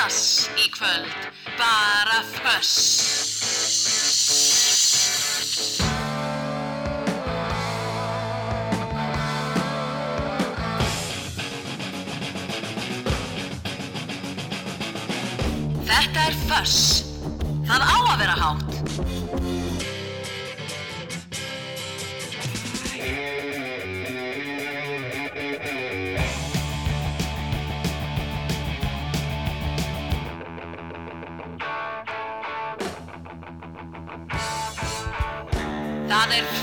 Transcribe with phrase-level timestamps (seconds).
[0.00, 1.08] djass í kvöld,
[1.58, 2.70] bara föss.
[15.84, 16.78] Þetta er föss.
[17.68, 19.19] Það á að vera hátt.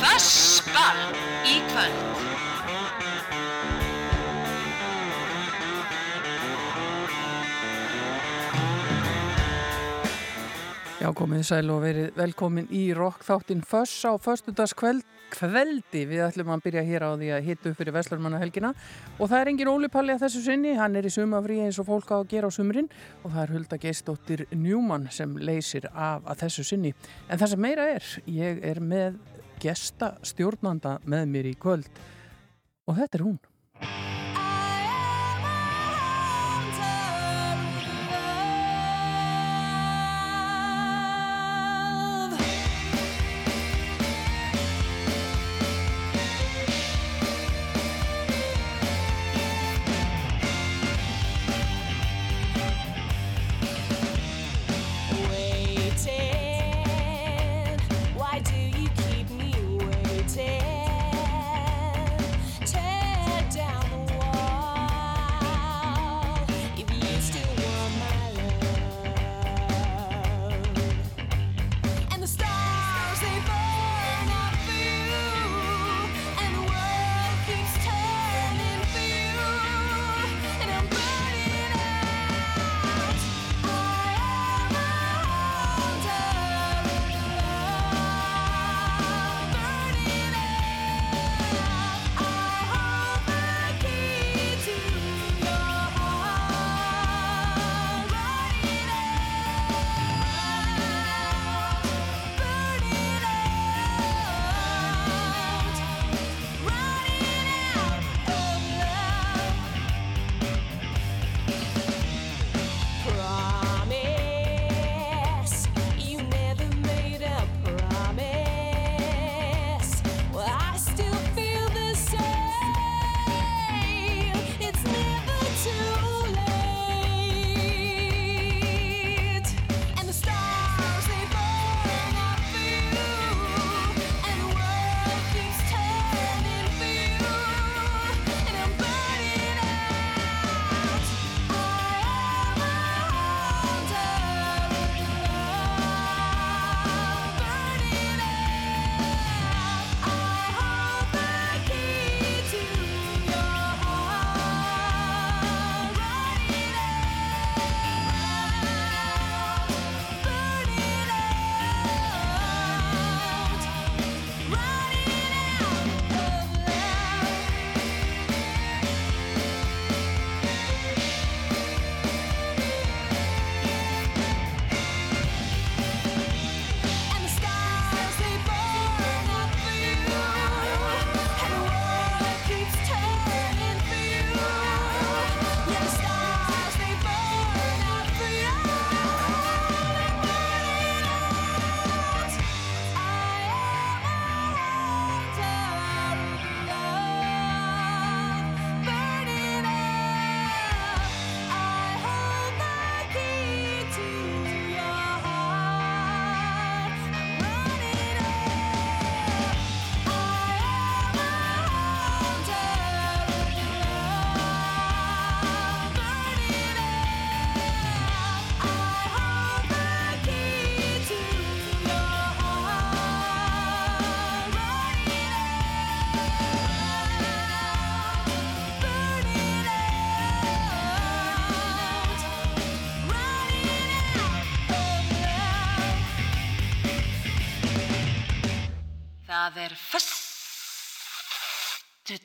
[0.01, 1.01] Fössball
[1.45, 2.17] í kvöld.
[10.97, 16.01] Já, komið sæl og verið velkomin í rockþáttin Föss á föstudagskveld kveldi.
[16.09, 18.73] Við ætlum að byrja hér á því að hitta upp fyrir Veslarmanna helgina
[19.15, 21.87] og það er engin Óli Palli að þessu sinni, hann er í sumafrí eins og
[21.87, 22.89] fólk á að gera á sumrin
[23.21, 26.93] og það er Hulda Geistóttir Njúmann sem leysir af að þessu sinni.
[27.29, 29.21] En það sem meira er, ég er með
[29.61, 31.89] gesta stjórnanda með mér í kvöld
[32.87, 33.41] og þetta er hún.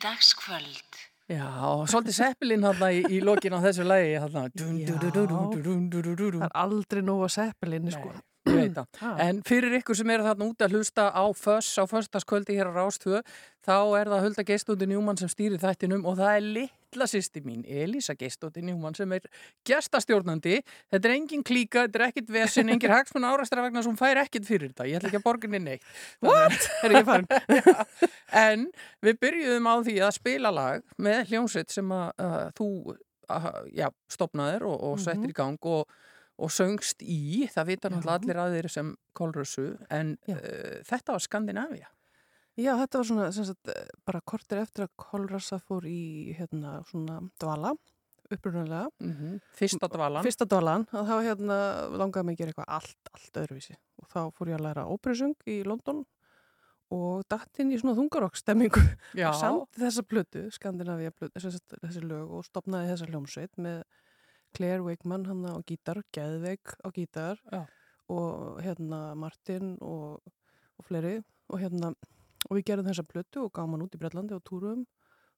[0.02, 1.00] Föstudagskvöld.
[1.30, 7.02] Já, og svolítið seppilinn hann í, í lokin á þessu lagi hann Það er aldrei
[7.02, 8.10] nóg að seppelinni sko.
[8.42, 9.16] Ah.
[9.22, 12.82] En fyrir ykkur sem eru þarna út að hlusta á föss á föstaskvöldi hér á
[12.82, 13.22] Rástvö
[13.62, 16.48] þá er það Hulda Geistóndi Njúmann sem stýrir þættinum og það er
[16.92, 19.24] litla sýsti mín, Elisa Geistóttir Njúmann, sem er
[19.66, 20.60] gestastjórnandi.
[20.92, 24.20] Þetta er engin klíka, þetta er ekkit vesen, engin hagsmun árastra vegna sem hún fær
[24.20, 24.88] ekkit fyrir þetta.
[24.90, 25.86] Ég ætla ekki að borga henni neitt.
[26.84, 26.96] Er
[28.42, 28.68] en
[29.04, 33.88] við byrjuðum á því að spila lag með hljómsveit sem að uh, þú uh, já,
[34.12, 35.88] stopnaðir og, og settir í gang og,
[36.36, 41.92] og söngst í, það vita náttúrulega allir aðeir sem Kolrössu, en uh, þetta var Skandinavia.
[42.60, 47.20] Já, þetta var svona, sagt, eh, bara kortir eftir að Kolrasa fór í, hérna, svona
[47.40, 47.72] dvala,
[48.32, 48.88] upprunalega.
[49.00, 49.12] Mm
[49.56, 50.24] Fyrsta dvalan.
[50.24, 51.56] Fyrsta dvalan, að þá hérna
[51.96, 53.76] langaði mig að gera eitthvað allt, allt öðruvísi.
[54.02, 56.04] Og þá fór ég að læra óperusung í London
[56.92, 57.96] og datt inn í svona
[59.30, 63.82] Og Samt þessa plötu, Skandinavia plötu, sem sagt, þessi lög og stopnaði þessa hljómsveit með
[64.52, 67.64] Claire Wakeman hann á gítar, Geðveik á gítar Já.
[68.12, 70.20] og hérna Martin og,
[70.76, 71.94] og fleiri og hérna
[72.48, 74.84] og við gerum þessa plötu og gáum hann út í Bretlandi og túrum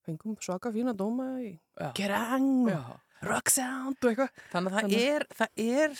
[0.05, 1.55] fengum svaka fína dóma í.
[1.97, 2.81] Kerrang já.
[3.25, 5.95] og eitthvað Þannig að það Þannig- er, það er,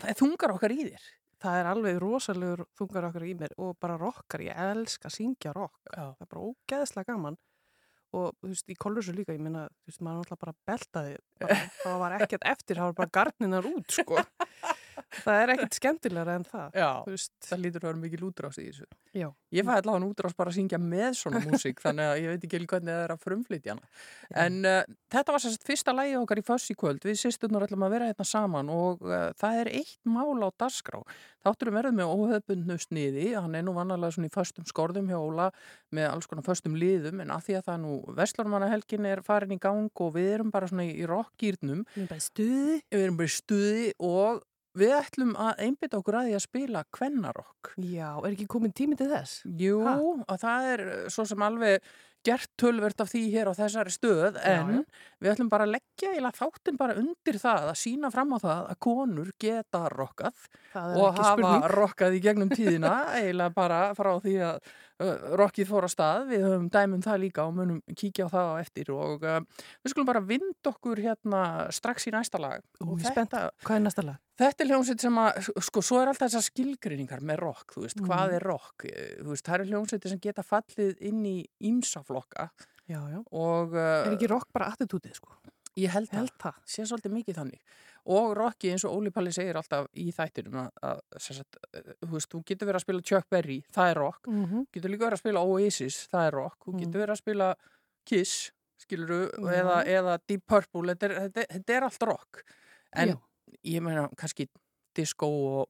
[0.00, 1.08] það er þungar okkar í þér.
[1.40, 5.54] það er alveg rosalegur þungar okkar í mér og bara rockar, ég elska að syngja
[5.56, 6.12] rock Já.
[6.12, 7.38] það er bara ógeðslega gaman
[8.12, 11.16] og þú veist, í kollusu líka, ég meina þú veist, maður alltaf bara beltaði
[11.80, 14.18] það var ekkert eftir, það var bara garninar út sko
[15.24, 16.90] það er ekkert skemmtilegra en það Já.
[17.48, 18.86] Það lítur að vera mikil útrás í þessu.
[19.16, 22.44] já, Ég fæði allavega útrás bara að syngja með svona músík, þannig að ég veit
[22.46, 23.74] ekki hvernig það er að frumflytja.
[24.44, 27.02] En uh, þetta var sérst fyrsta lægi okkar í föss í kvöld.
[27.04, 31.00] Við sýsturnar ætlum að vera hérna saman og uh, það er eitt mál á dagskrá.
[31.40, 35.46] Þátturum verður með óhefbundnu sniði, hann er nú vannalega svona í föstum skorðum hjá Óla
[35.96, 39.58] með alls konar föstum liðum, en að því að það nú Vestlurmannahelgin er farin í
[39.62, 43.16] gang og við erum bara svona í rockgýrnum, við erum bara í stuði við erum
[43.22, 44.42] bara í stuði og
[44.80, 47.72] við ætlum að einbytta okkur að því að spila kvennarokk.
[47.76, 49.42] já, er ekki komin tími til þess?
[49.60, 49.96] Jú, Ha?
[50.00, 51.84] og það er uh, svo sem alveg
[52.26, 54.82] gert tölvert af því hér á þessari stöð en já.
[55.24, 58.60] við ætlum bara að leggja eða þáttin bara undir það að sína fram á það
[58.74, 60.44] að konur geta rokkað
[60.74, 64.60] og hafa spurning rokkað í gegnum tíðina eiginlega bara frá því að
[65.00, 68.50] uh, rokkið fór á stað, við höfum dæmum það líka og munum kíkja á það
[68.52, 69.40] á eftir og uh,
[69.80, 73.32] við skulum bara vind okkur hérna strax í næsta lag Ú, spennt.
[73.64, 74.20] hvað er næsta lag?
[74.40, 77.98] Þetta er hljómsveit sem að, sko, svo er alltaf þessar skilgreiningar með rock, þú veist,
[78.00, 78.36] hvað Mhm.
[78.38, 78.84] er rock?
[78.88, 81.34] Eh, Þú veist, það eru hljómsveitir sem geta fallið inn í
[82.10, 82.50] ímsaflokka
[82.90, 85.36] já, já, og er uh, ekki rock bara attitútið sko?
[85.78, 87.74] ég held að held það sé svolítið mikið þannig.
[88.10, 92.08] Og rocki eins og Óli Palli segir alltaf í þættinum að, að sagt, eh, þú
[92.16, 94.64] veist, þú getur verið að spila Chuck Berry, það er rock, mm -hmm.
[94.74, 96.80] getur líka verið að spila Oasis, það er rock, þú Mm.
[96.80, 97.54] getur verið að spila
[98.04, 99.52] Kiss, skiluru, Já.
[99.60, 102.42] eða, eða Deep Purple, þetta er, þetta, þetta er allt rock.
[102.92, 103.16] En Já.
[103.64, 104.48] ég meina kannski
[104.96, 105.68] disco og,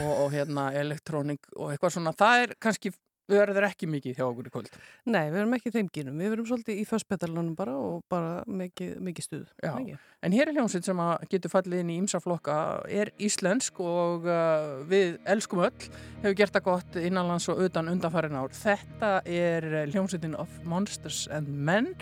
[0.00, 2.92] og, og hérna elektrónik og eitthvað svona, það er kannski
[3.30, 4.76] verður ekki mikið hjá okkur í kvöld.
[5.08, 8.92] Nei, við erum ekki þeim gínum, við erum svolítið í fösspetalunum bara og bara mikið,
[9.08, 9.72] mikið stuð Já.
[9.76, 10.04] Mikið.
[10.26, 12.58] En hér er hljómsveit sem að getur fallið inn í ymsa flokka,
[12.88, 15.88] er íslensk og uh, við elskum öll,
[16.22, 18.54] hefur gert það gott innanlands og utan undanfærin ár.
[18.56, 21.92] Þetta er hljómsveitin of Monsters and Men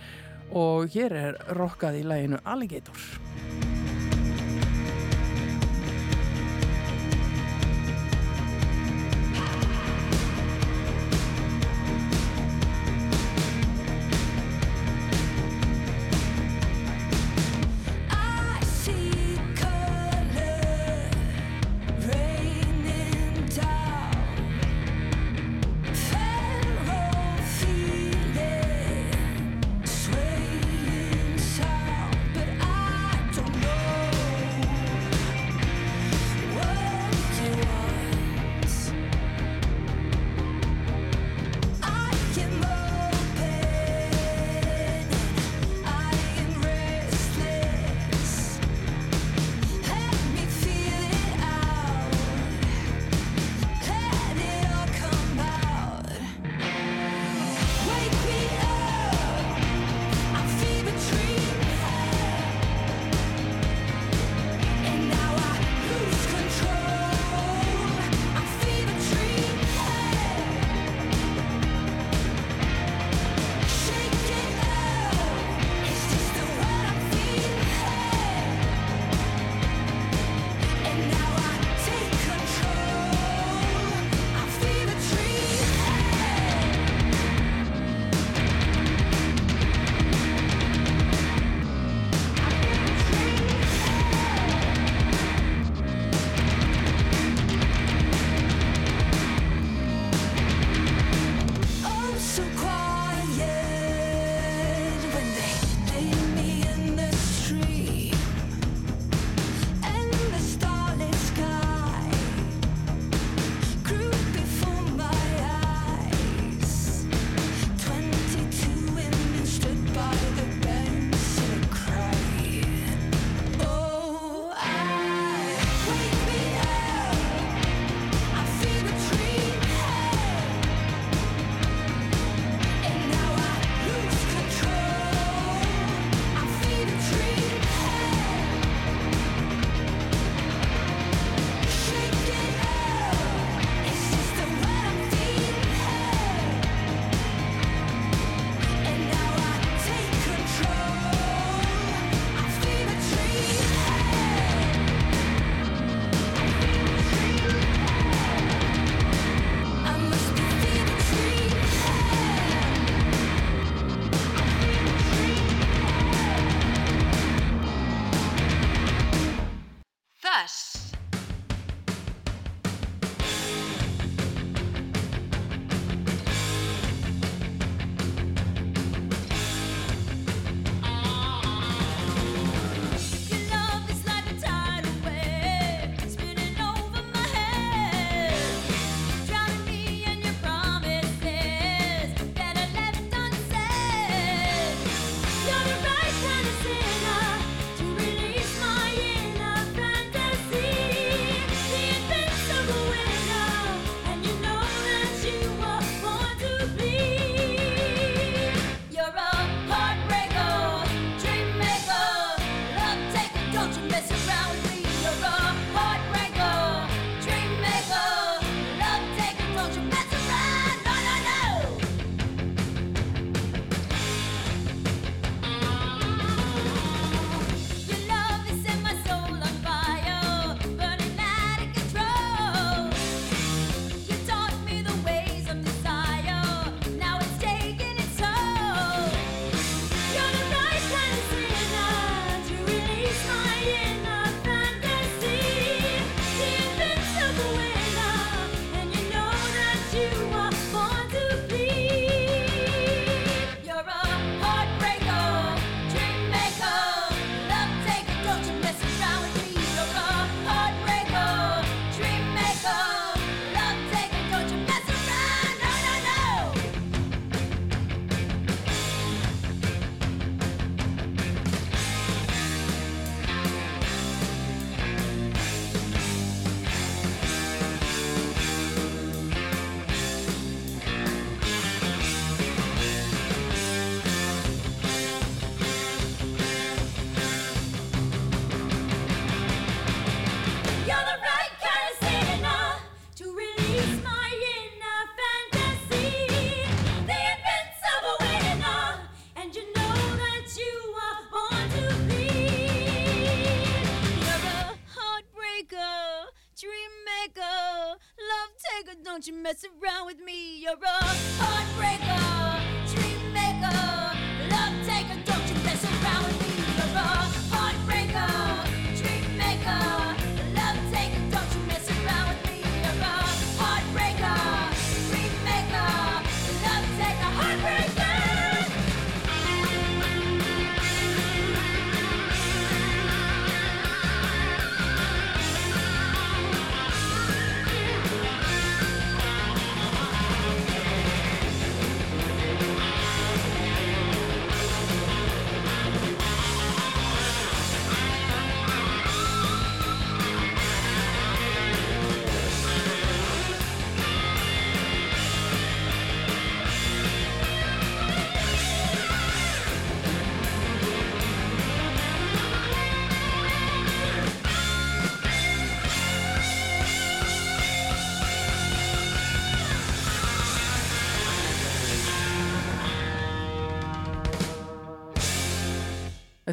[0.54, 3.73] og hér er rokkað í læginu Alligator.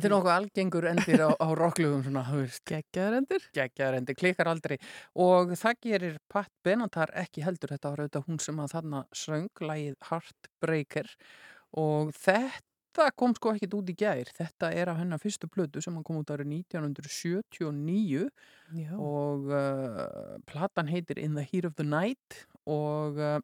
[0.01, 3.43] Þetta er nokkuð algengur endir á, á rocklugum svona, þú veist, Geggjaður endir.
[3.53, 4.77] geggjaður endir, klikkar aldrei.
[5.21, 9.61] Og það gerir Pat Benatar ekki heldur þetta var auðvitað hún sem að þarna söng
[9.61, 11.11] lagið Heartbreaker.
[11.77, 14.31] Og þetta kom sko ekkit út í gær.
[14.41, 18.25] Þetta er af hennar fyrstu plötu sem kom út árið 1979
[18.73, 18.91] Já.
[18.97, 22.41] og uh, platan heitir In the Heat of the Night.
[22.65, 23.37] Og uh,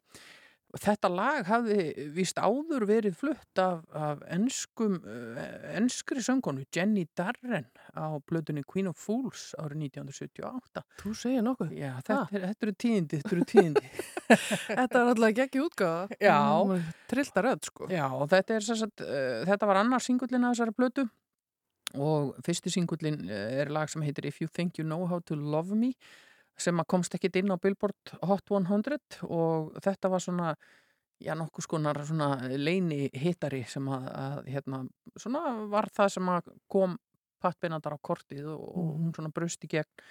[0.76, 5.38] þetta lag hafði vist áður verið flutt af, af enskum, uh,
[5.78, 11.72] enskri söngonu Jenny Darren á plötunni Queen of Fools árið 1978 Þú segir nokkuð.
[11.78, 13.86] Já, þetta, er, þetta eru tíðindi, þetta eru tíðindi
[14.80, 16.18] Þetta var alltaf geggi útgáða.
[16.20, 16.36] Já.
[17.08, 17.88] Trillta rödd, sko.
[17.92, 21.08] Já, og þetta er sagt, uh, þetta var annar singullin af þessari plötu
[21.96, 25.76] og fyrsti singullin er lag sem heitir If You Think You Know How To Love
[25.76, 25.94] Me
[26.58, 30.52] sem að komst ekkit inn á Billboard Hot 100 og þetta var svona
[31.22, 34.82] já, nokkuð skonar svona leini hittari sem að, að hérna,
[35.18, 36.96] svona var það sem að kom
[37.38, 40.06] Pat Benatar á kortið og, og hún svona brust í gegn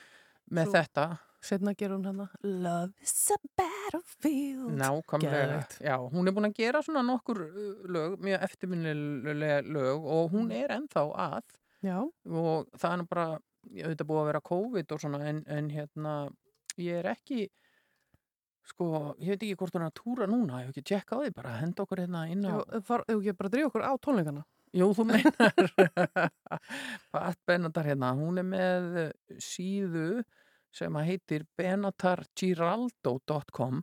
[0.56, 1.08] með Svo- þetta
[1.48, 4.72] Setna gerur hún hana Love is a battlefield.
[4.80, 5.76] Nákvæmlega, Geðveikt.
[5.86, 10.50] já, hún er búin að gera svona nokkur uh, lög, mjög eftirminnilega lög og hún
[10.56, 11.52] er ennþá að
[11.86, 12.00] Já.
[12.02, 13.28] og það er bara,
[13.76, 16.14] ég auðvitað búið að vera COVID og svona en, en hérna,
[16.82, 17.42] ég er ekki,
[18.68, 18.86] sko,
[19.24, 21.32] ég veit ekki hvort hún er að túra núna, ég hef ekki tjekka á því
[21.38, 24.44] bara, henda okkur hérna inn á, ef ekki bara að drífa okkur á tónleikana.
[24.78, 25.58] jú, þú meinar,
[27.16, 28.84] Pat Benatar hérna, hún er með
[29.42, 30.10] síðu
[30.78, 33.76] sem að heitir benatargiraldo.com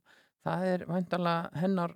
[0.44, 1.92] það er væntanlega hennar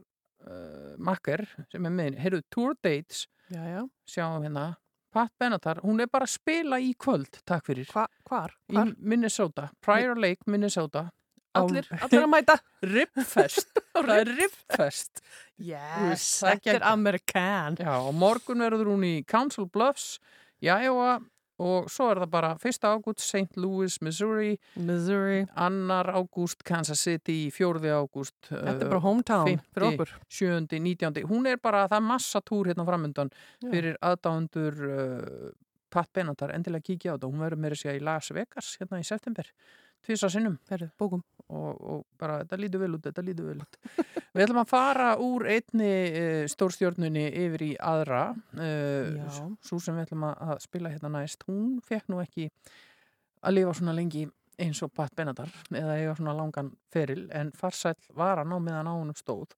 [0.49, 1.41] uh, makker
[1.71, 3.83] sem er með heyrðu, tour dates Já, já.
[4.09, 4.77] sjáum hérna,
[5.19, 8.55] Pat Benatar hún er bara að spila í kvöld, takk fyrir Hva, hvar?
[8.71, 8.95] í Hvar?
[8.99, 11.09] Minnesota, Prior Lake, Minnesota
[11.59, 12.55] Allir, allir að mæta.
[12.95, 15.23] Ribfest það er Ribfest
[15.59, 16.85] Yes, þetta er.
[16.93, 17.75] Amerikan.
[17.81, 20.21] já, og morgun verður hún í Council Bluffs
[20.63, 21.17] í Iowa
[21.59, 22.79] og svo er það bara 1.
[22.87, 23.59] ágúst St.
[23.59, 25.45] Louis, Missouri Missouri.
[25.57, 26.15] 2.
[26.15, 27.83] ágúst Kansas City 4.
[27.99, 30.15] ágúst Þetta er bara hometown fyrir okkur.
[30.29, 30.67] 7.
[30.79, 31.25] 19.
[31.31, 33.33] hún er bara, það er massa túr hérna framöndan
[33.65, 35.51] fyrir aðdáðundur uh,
[35.89, 39.07] Pat Benatar, endilega kíkja á þetta hún verður meira sér í Las Vegas hérna í
[39.09, 39.49] september
[40.05, 41.25] tvisa sinnum Herðu, bókum.
[41.49, 43.79] Og, og bara þetta lítur vel út, þetta lítur vel út
[44.35, 50.07] við ætlum að fara úr einni uh, stórstjórnunni yfir í aðra uh, svo sem við
[50.09, 52.51] ætlum að, að spila hérna næst hún fekk nú ekki
[53.43, 54.27] að lifa svona lengi
[54.59, 58.91] eins og Pat Benatar eða eiga svona langan feril en farsæll var hann á meðan
[58.91, 59.55] á honum stóð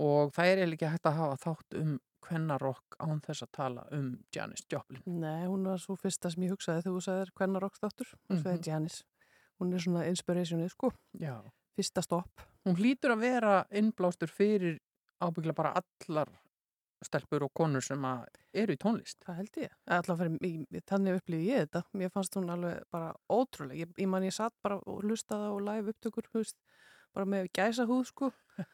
[0.00, 4.12] og það er ekki hægt að hafa þátt um kvennarokk án þess að tala um
[4.32, 8.10] Janis Joplin Nei, hún var svo fyrsta sem ég hugsaði þegar þú sagðir hvernig rockstáttur.
[8.28, 8.42] Hún Mhm.
[8.44, 8.98] sagði Janis.
[9.60, 10.92] Hún er svona inspirationið, sko.
[11.20, 11.34] Já.
[11.76, 12.46] Fyrsta stopp.
[12.66, 14.78] hún hlýtur að vera innblástur fyrir
[15.20, 16.30] ábyggla bara allar
[17.04, 18.02] stelpur og konur sem
[18.52, 19.76] eru í tónlist Það held ég.
[20.44, 21.82] Ég, þannig upplýði ég þetta.
[21.96, 23.86] Mér fannst hún alveg bara ótrúlega.
[23.86, 26.58] Ég, ég man ég satt bara og hlustaði á live upptökur, veist,
[27.16, 28.30] bara með gæsa húð, sko,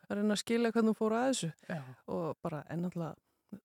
[0.08, 1.52] að reyna að skilja hvernig hún fór að þessu.
[1.70, 1.80] Já.
[2.16, 3.14] Og bara ennáttúrulega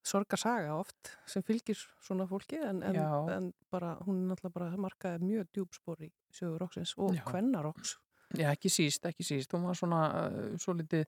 [0.06, 2.96] sorgarsaga oft sem fylgir svona fólki en, en,
[3.34, 7.24] en bara hún er náttúrulega bara markaði mjög djúpspor í sögur roksins og Já.
[7.28, 7.96] kvennarokks.
[8.38, 9.52] Já, ekki síst, ekki síst.
[9.52, 11.02] Hún var svona uh, svo litið,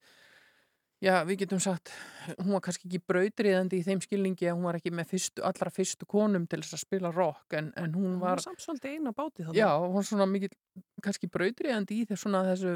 [1.01, 1.93] já, við getum sagt,
[2.37, 5.73] hún var kannski ekki brautriðandi í þeim skilningi að hún var ekki með fyrstu, allra
[5.73, 8.99] fyrstu konum til þess að spila rock, en, en hún Hún var, var samt svolítið
[8.99, 9.57] eina báti þannig.
[9.63, 10.59] já, hún var svona mikið,
[11.07, 12.75] kannski brautriðandi í þess svona þessu,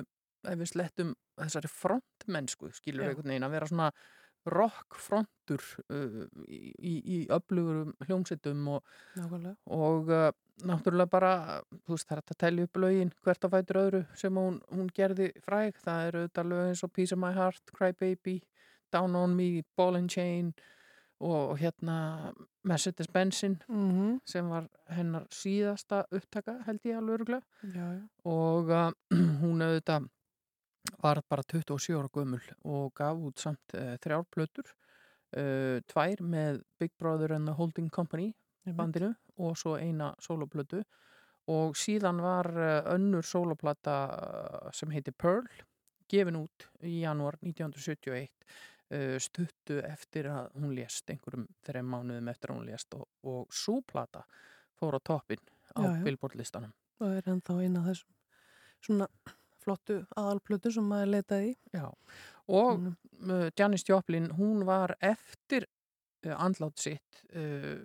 [0.49, 3.11] ef við slettum þessari frontmennsku, skilur Já.
[3.13, 3.91] einhvern veginn, að vera svona
[4.53, 8.85] rockfrontur uh, í, í- öflugurum hljómsettum og,
[9.67, 10.29] og uh,
[10.69, 11.33] náttúrulega bara,
[11.89, 15.31] veist, það er að telja upp lögin hvert á fætur öðru sem hún, hún gerði
[15.45, 18.41] fræg, það eru auðvitað lög eins og Piece of My Heart, Cry Baby
[18.93, 20.53] Down on Me, Ball and Chain
[21.21, 21.97] og, og hérna
[22.69, 27.43] Mercedes Benzin Mm sem var hennar síðasta upptaka held ég alveg
[28.25, 28.91] og uh,
[29.43, 30.09] hún auðvitað
[31.03, 36.63] var bara 27 ára gömul og gaf út samt uh, þrjár plötur uh, tvær með
[36.81, 38.33] Big Brother and the Holding Company
[38.69, 40.83] bandinu og svo eina soloplötu
[41.49, 43.99] og síðan var uh, önnur soloplata
[44.77, 45.49] sem heiti Pearl
[46.09, 48.29] gefin út í janúar 1971
[48.93, 52.95] uh, stuttu eftir að hún lést einhverjum þreim mánuðum eftir að hún lést.
[52.97, 54.25] Og, og súplata
[54.79, 55.43] fór á toppin
[55.77, 56.05] á Já, já.
[56.05, 58.15] Billboard listanum Og er ennþá eina þessum
[58.83, 59.09] svona
[59.69, 61.57] flottu aðalplötu sem maður leitaði í.
[61.77, 61.87] Já,
[62.49, 62.79] og
[63.19, 63.49] Mm.
[63.59, 67.83] Janis Joplin, hún var eftir uh, andlát sitt uh,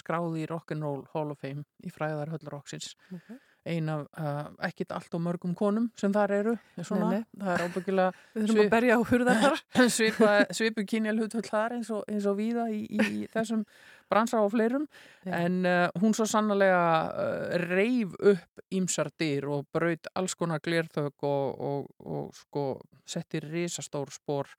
[0.00, 3.36] skráði í Rock'n'Roll Hall of Fame í fræðar höllroksins Okay.
[3.68, 7.44] ein af uh, ekkit allt og mörgum konum sem þar eru svona, Nei, nei.
[7.44, 9.60] það er ábyggilega Við þurfum að berja á hurðar
[10.56, 13.66] svipu kynjalhutvöld þar eins og, eins og víða í, í þessum
[14.10, 14.86] bransa og fleirum
[15.24, 15.34] Já.
[15.44, 21.26] en uh, hún svo sannlega uh, reif upp ímsar dyr og braut alls konar glerþög
[21.26, 22.66] og, og, og sko
[23.06, 24.50] setti risastór spór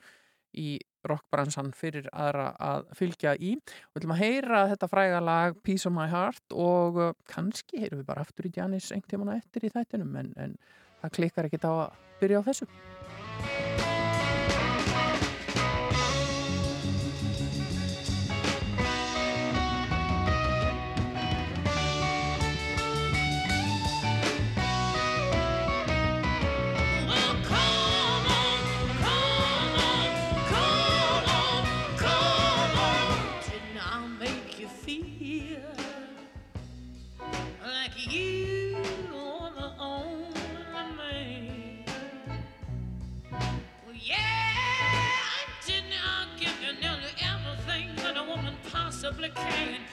[0.57, 3.53] í rockbransan fyrir aðra að fylgja í.
[3.55, 8.03] Við ætlum að heyra þetta fræga lag Peace of My Heart og uh, kannski heyrum
[8.03, 10.59] við bara aftur í Janis einhvern tímann á eftir í þættinum en, en
[11.01, 11.87] það klikkar ekkit á að
[12.21, 13.90] byrja á þessu.
[49.29, 49.90] complicated.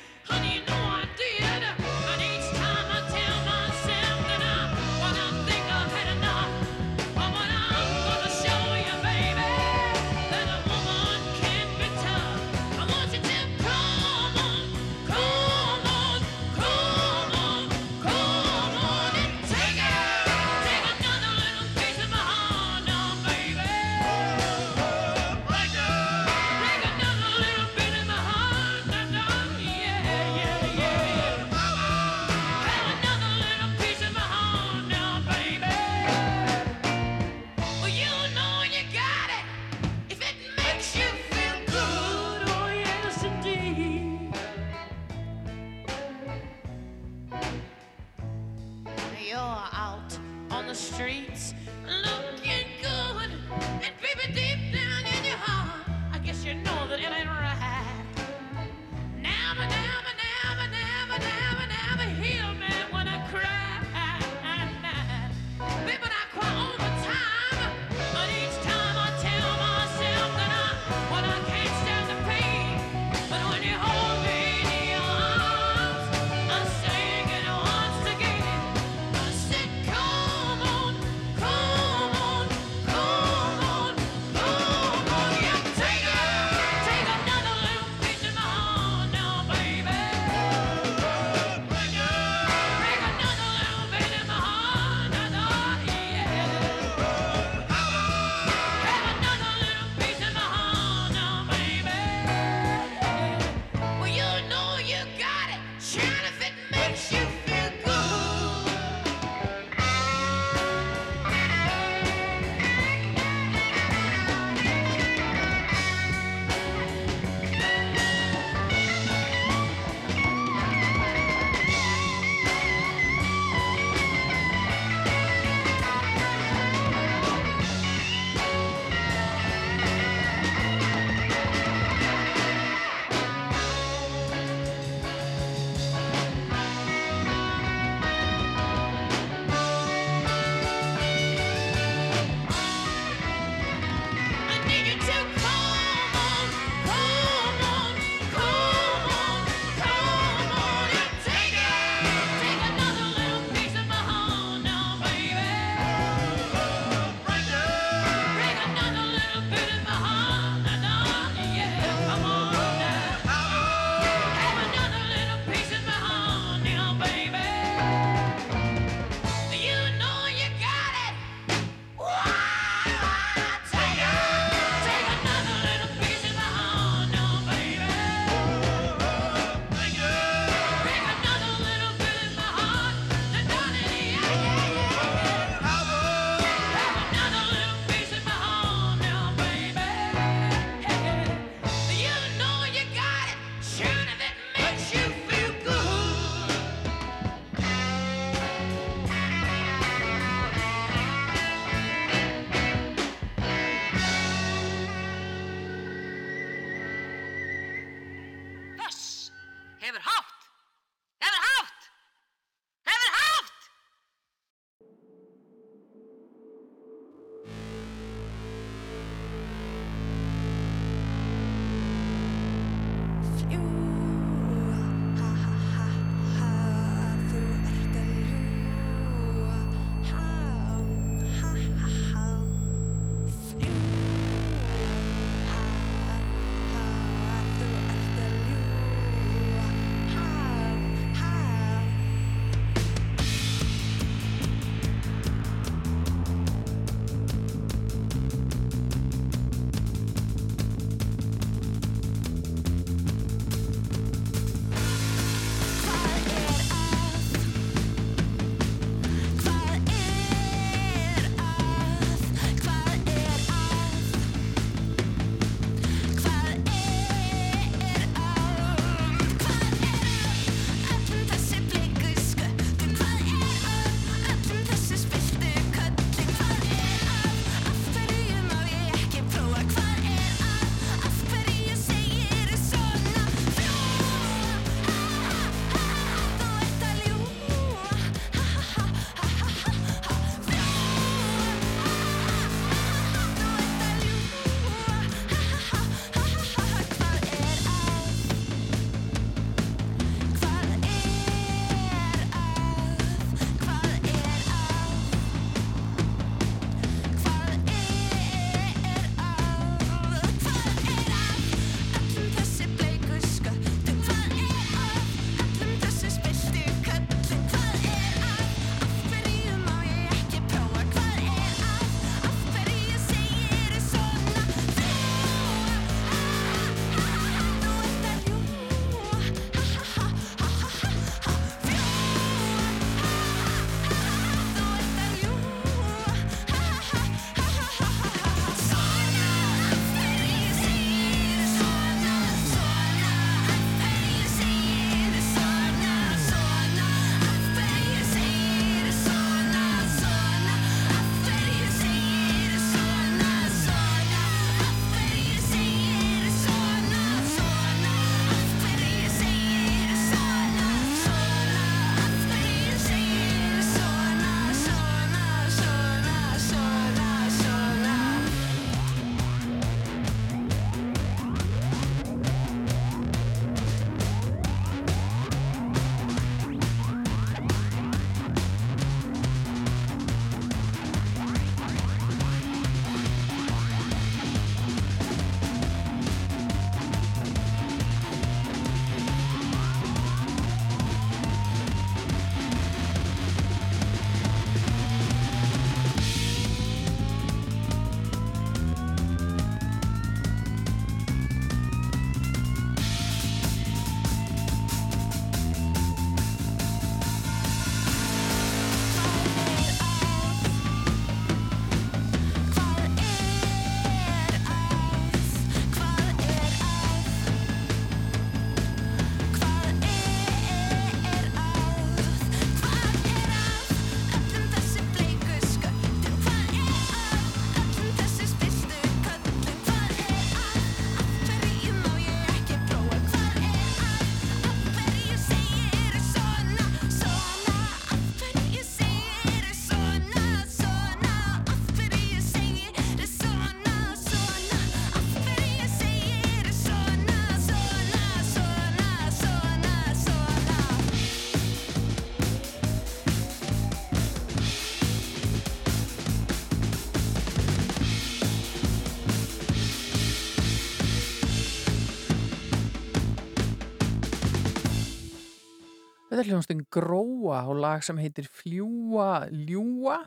[466.29, 470.03] Hljóðumstin Gróa og lag sem heitir Fljúa Ljúa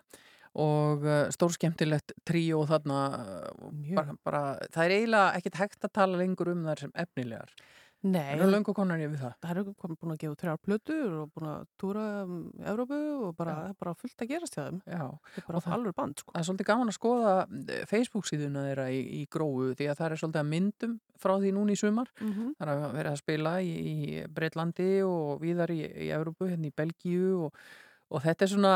[0.61, 3.95] og uh, stór skemmtilegt tríó þarna uh, Mjög.
[3.97, 4.41] bara, bara,
[4.73, 7.53] það er eiginlega ekkert hægt að tala lengur um þær sem efnilegar.
[8.01, 9.33] Nei, Það er löngu konar yfir það.
[9.43, 12.39] það eru búin að gefa þrjár plötur og búin að túra um,
[12.71, 14.79] Evrópu og bara, er bara fullt að gerast hjá þeim.
[14.89, 15.03] Já.
[15.35, 16.33] Það er bara alveg band, sko.
[16.33, 20.01] Það er svolítið gaman að skoða eh, Facebook síðuna þeirra í, í Gróu því að
[20.01, 22.09] það er svolítið að myndum frá því núna í sumar.
[22.17, 22.49] Mm -hmm.
[22.57, 26.71] Það er að vera að spila í, í Breitlandi og víðar í, í Evrópu, hérna
[26.71, 27.61] í Belgíu og,
[28.09, 28.73] og þetta er svona,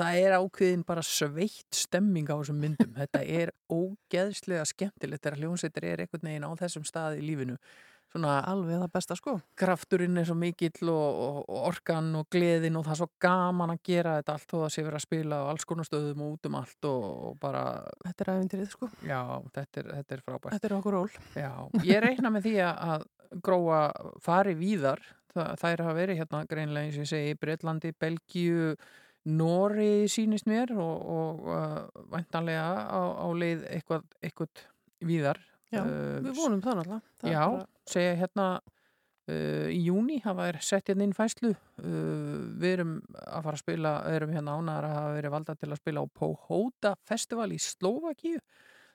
[0.00, 2.96] það er ákveðin bara sveitt stemming á þessum myndum.
[2.96, 7.60] Þetta er ógeðslega skemmtilegt þegar hljómsveitir er einhvern veginn á þessum stað í lífinu.
[8.08, 9.34] Svona Alveg það besta, sko.
[9.60, 13.74] krafturinn er svo mikill og, og, og orkan og gleðin og það er svo gaman
[13.74, 16.30] að gera þetta allt og það sé verið að spila á alls konar stöðum og
[16.38, 17.64] út um allt og, og bara,
[18.06, 18.88] Þetta er æfintirið, sko.
[19.04, 19.20] já,
[19.58, 20.54] þetta er, þetta er frábært.
[20.56, 21.10] Þetta er okkur ról.
[21.36, 21.50] Já,
[21.84, 23.06] ég reikna með því að- að
[23.44, 23.82] gróa
[24.24, 25.04] fari víðar.
[25.34, 28.72] Það, þær hafa verið hérna greinlega eins og ég segi Breitlandi, Belgíu,
[29.28, 34.62] Nóri sýnist mér og, og uh, væntanlega á, á leið eitthvað, eitthvað
[35.04, 35.40] víðar.
[35.68, 37.00] Já, Uh, við vonum það náttúrulega.
[37.20, 38.44] Það er Já, bara- segja hérna
[39.28, 43.60] uh, í júni hafa þær sett hérna inn fæslu uh, við erum að fara að
[43.62, 47.60] spila erum hérna ánæðar að hafa verið valda til að spila á Pohóta festival í
[47.60, 48.40] Slovakíu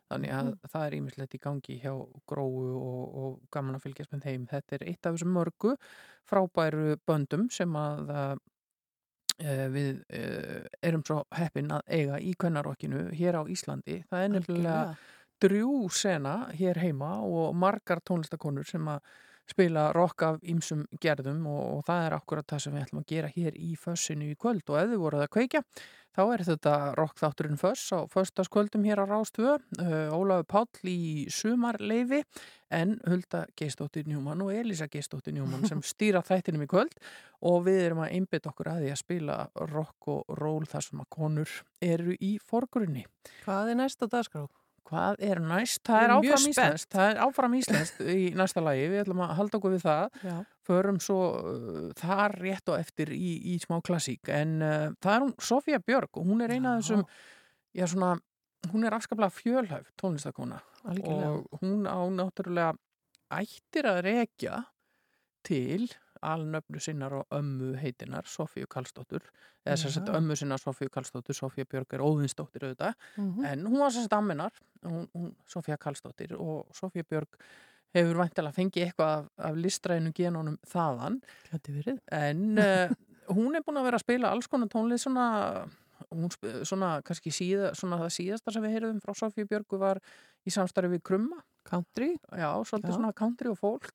[0.10, 1.94] þannig að það er ímislegt í gangi hjá
[2.30, 4.44] gróu og, og gaman að fylgjast með þeim.
[4.52, 5.72] Þetta er eitt af þessum mörgu
[6.30, 8.12] frábæru böndum sem að
[9.74, 10.04] við
[10.86, 14.04] erum svo heppin að eiga í kvennarokkinu hér á Íslandi.
[14.12, 15.10] Það er nefnilega Algjörlega.
[15.44, 19.04] Drjú sena hér heima og margar tónlistakonur sem að
[19.50, 23.10] spila rock af ýmsum gerðum og, og það er akkurat það sem við ætlum að
[23.12, 24.64] gera hér í fössinu í kvöld.
[24.70, 25.62] Og ef þið voruð að kveikja
[26.14, 31.26] þá er þetta rock þátturinn föss á föstaskvöldum hér á Rástvö uh, Ólafur Páll í
[31.34, 32.22] sumarleifi
[32.74, 36.96] en Hulda Geistóttir Njúman og Elisa Geistóttir Njúman sem stýra þættinum í kvöld.
[37.44, 39.40] Og við erum að einbytta okkur að því að spila
[39.74, 43.08] rock og ról þar sem að konur eru í forgrunni.
[43.44, 44.48] Hvað er næsta dagskrá?
[44.90, 45.80] Hvað er næst?
[45.88, 46.90] Það er áfram íslenskt.
[46.94, 48.84] Það er áfram íslenskt í næsta lagi.
[48.92, 50.18] Við ætlum að halda okkur við það.
[50.28, 50.36] Já.
[50.68, 54.28] Förum svo uh, þar rétt og eftir í, í smá klassík.
[54.32, 56.84] En uh, það er hún Sofía Björg og hún er eina af Já.
[56.84, 57.06] þessum,
[57.80, 58.12] já svona,
[58.74, 61.32] hún er afskaplega fjölhæf tónlistakona Algjörlega.
[61.32, 62.76] og hún á náttúrulega
[63.40, 64.60] ættir að rekja
[65.48, 65.88] til
[66.24, 69.22] alnöfnu sinnar og ömmu heitinar Sofíu Karlsdóttur
[69.66, 70.16] eða Já.
[70.18, 73.46] ömmu sinnar Sofíu Karlsdóttur Sofía Björg er óðinsdóttir auðvitað Mhm.
[73.46, 74.52] en hún var sagt amminar
[75.48, 77.28] Sofía Karlsdóttir og Sofía Björg
[77.94, 81.22] hefur væntilega fengið eitthvað af, af listrænu genónum þaðan
[82.12, 82.90] en uh,
[83.36, 85.68] hún er búin að vera að spila alls konar tónlist svona
[86.12, 86.30] hún
[86.68, 90.02] svona kannski síða, svona það síðasta sem við heyrðum frá Sofíu Björgu var
[90.46, 92.10] í samstarfi við Krumma Country.
[92.38, 92.96] já, svolítið Já.
[92.98, 93.92] svona country og fólk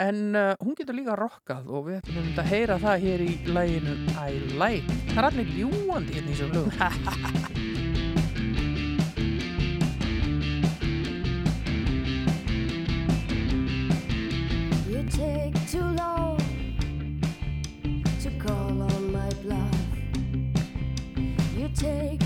[0.00, 3.94] en uh, hún getur líka rockað og við ætlum að heyra það hér í læginu
[4.16, 6.72] I Like það er allir ljúandi hérna í þessum lögum
[14.88, 16.38] You take too long
[18.22, 19.74] to call on my bluff.
[21.56, 22.19] You take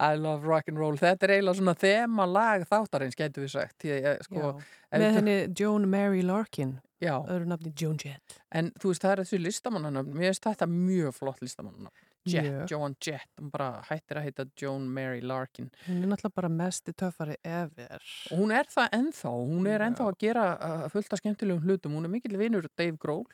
[0.00, 0.96] I love rock and roll.
[0.96, 4.56] Þetta er eiginlega svona þema lag þáttarins getur við sagt ég, ég, sko,
[4.92, 8.38] Með við- henni Joan Mary Larkin, Já, öðru nafni Joan Jett.
[8.52, 10.12] en þú veist það er þessu listamannanöfn.
[10.16, 12.04] Mér finnst þetta mjög flott listamannanöfn.
[12.26, 12.70] Jett.
[12.70, 15.68] Joan Jett, hún bara hættir að heita Joan Mary Larkin.
[15.86, 18.00] Hún er náttúrulega bara mest í töffari ever.
[18.32, 19.86] og hún er það ennþá, hún er Já.
[19.90, 23.24] ennþá að gera uh, fullt af skemmtilegum hlutum, hún er mikill vinur Dave Grohl,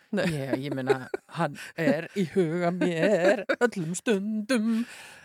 [0.09, 0.25] Nei.
[0.33, 0.95] Já, ég meina,
[1.37, 4.69] hann er í huga mér öllum stundum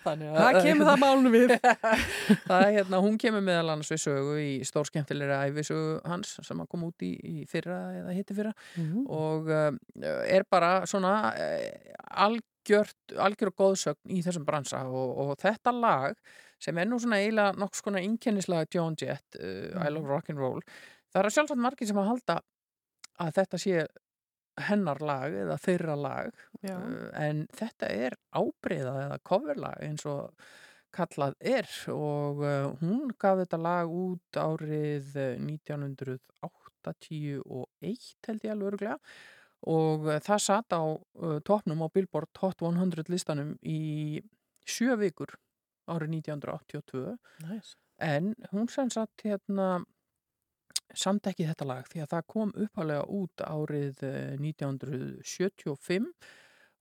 [0.05, 1.55] þannig að Það kemur það málunum við.
[2.51, 6.61] það er hérna, hún kemur meðal annars við sögu í stór skemmtilegri æfisögu hans sem
[6.61, 9.05] að koma út í, í fyrra eða hitti fyrra Mhm.
[9.09, 9.71] og uh,
[10.29, 11.95] er bara svona uh,
[12.27, 16.19] algjört, algjör góðsögn í þessum bransa og, og þetta lag
[16.65, 20.61] sem er nú svona eiginlega nokkuð skona inkennislag John Jett, uh, I Love Rock'n'Roll
[21.15, 22.37] það er sjálfsagt margir sem að halda
[23.23, 23.75] að þetta sé
[24.69, 26.31] hennar lag eða þeirra lag
[26.62, 26.77] Já.
[26.77, 30.31] uh, en þetta er ábreyða eða coverlag eins og
[30.95, 37.43] kallað er og uh, hún gaf þetta lag út árið eh, 1981
[38.29, 38.99] held ég alveg öruglega
[39.71, 44.21] og uh, það satt á uh, topnum á Billboard Hot 100 listanum í
[44.65, 45.35] sjö vikur
[45.91, 47.71] árið 1982 Nice.
[48.01, 49.85] en hún sem satt hérna
[50.99, 56.09] samt ekki þetta lag því að það kom uppalega út árið eh, 1975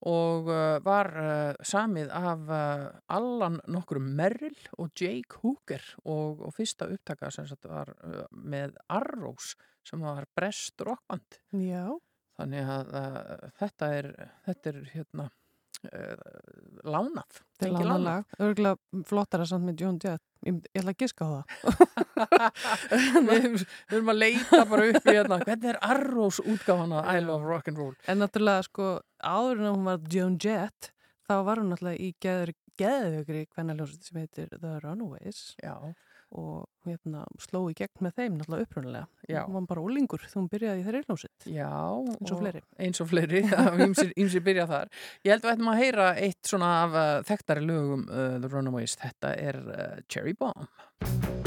[0.04, 2.50] og uh, var uh, samið af
[3.16, 7.94] Allan nokkrum Merrill og Jake Hooker og, og fyrsta upptaka sem sagt var
[8.36, 9.54] með Arrows
[9.88, 11.88] sem var brest rockband Já.
[12.36, 12.92] þannig að
[13.62, 14.12] þetta er
[14.44, 15.30] þetta er hérna
[15.90, 16.14] uh,
[16.84, 18.38] lánað Þetta er fengið lána lag.
[18.44, 20.24] Örgulega flottara samt með Joan Jett.
[20.44, 21.94] Ég, ég ætla að giska á það.
[23.30, 27.50] við, erum að leita bara upp í hérna hvernig er Arrows útgáfan að I Love
[27.50, 28.90] Rock'n'Roll En náttúrulega sko
[29.24, 30.92] áður en hún var Joan Jett
[31.28, 35.76] þá var hún náttúrulega í geðugri kvennaljónsut sem heitir The Runaways Já,
[36.34, 39.06] og hérna sló í gegn með þeim náttúrulega upprunalega.
[39.30, 39.42] Já.
[39.46, 41.48] Hún var bara úlingur þegar hún byrjaði í þeirri hljónsut.
[41.48, 41.70] já.
[42.18, 42.64] Eins og fleiri.
[42.88, 43.44] Eins og fleiri,
[43.88, 44.92] ímsir, ímsir byrja þar.
[45.24, 48.52] Ég held að við ættum að heyra eitt svona af uh, þekktari lögum uh, The
[48.52, 48.98] Runaways.
[49.04, 51.43] Þetta er uh, Cherry Bomb.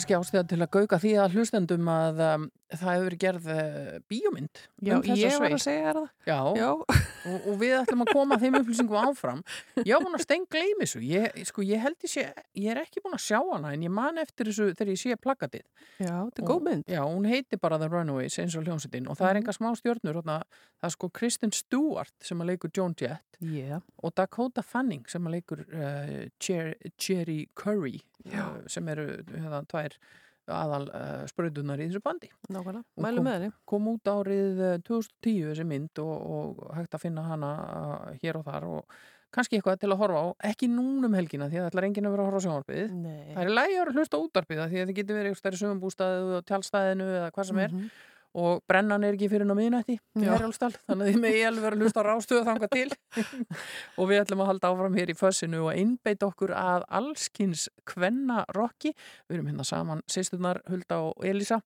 [0.00, 2.44] Kannski ástæða til að gauka því að hlustendum að um,
[2.80, 6.08] það hefur gerð uh, bíómynd Já, um ég var að segja það.
[6.26, 6.68] Já, Já.
[6.70, 9.42] og, og við ætlum að koma þeim upplýsingum áfram.
[9.76, 11.02] Var búin að stein gleymi þessu.
[11.04, 12.24] Ég, sko, ég held ég sé,
[12.56, 15.16] ég er ekki búin að sjá hana en ég man eftir þessu þegar ég sé
[15.20, 15.64] plakatið.
[16.00, 16.84] Já, þetta er góð mynd.
[16.90, 19.42] Já, hún heiti bara The Runaways eins og hljómsveitin og það er Mhm.
[19.44, 20.20] enga smá stjörnur.
[20.20, 20.38] þarna.
[20.80, 23.80] Það er sko Kristen Stewart sem að leikur Joan Jett Já.
[24.02, 28.00] og Dakota Fanning sem að leikur uh, Cher, Cherry Curry
[28.32, 29.96] uh, sem eru hérna, tvær
[30.54, 32.30] aðal uh, spröðunar í þessu bandi.
[33.20, 33.30] Kom-.
[33.70, 38.40] Kom út árið eh, 2010 þessi mynd og, og hægt að finna hana uh, hér
[38.40, 41.62] og þar og kannski eitthvað til að horfa á, ekki núna um helgina því að
[41.62, 42.94] það ætlar enginn að vera að horfa á sjónvarpið.
[42.98, 43.18] Nei.
[43.36, 46.32] Það er lægi að vera hlusta það því að það getur verið eitthvað stærri sögumbústaðið
[46.40, 47.92] og tjálstæðinu eða hvað sem er Mhm.
[48.38, 49.54] Og brennan er ekki fyrir ná.
[49.58, 52.90] Herjálfsdal, þannig að þið megi alveg vera að hlusta á rástöðu þangað til
[53.98, 58.44] og við ætlum að halda áfram hér í fössinu og einbeita okkur að allskins kvenna
[58.54, 58.94] rocki,
[59.26, 61.58] við erum hérna saman sýsturnar Hulda og Elisa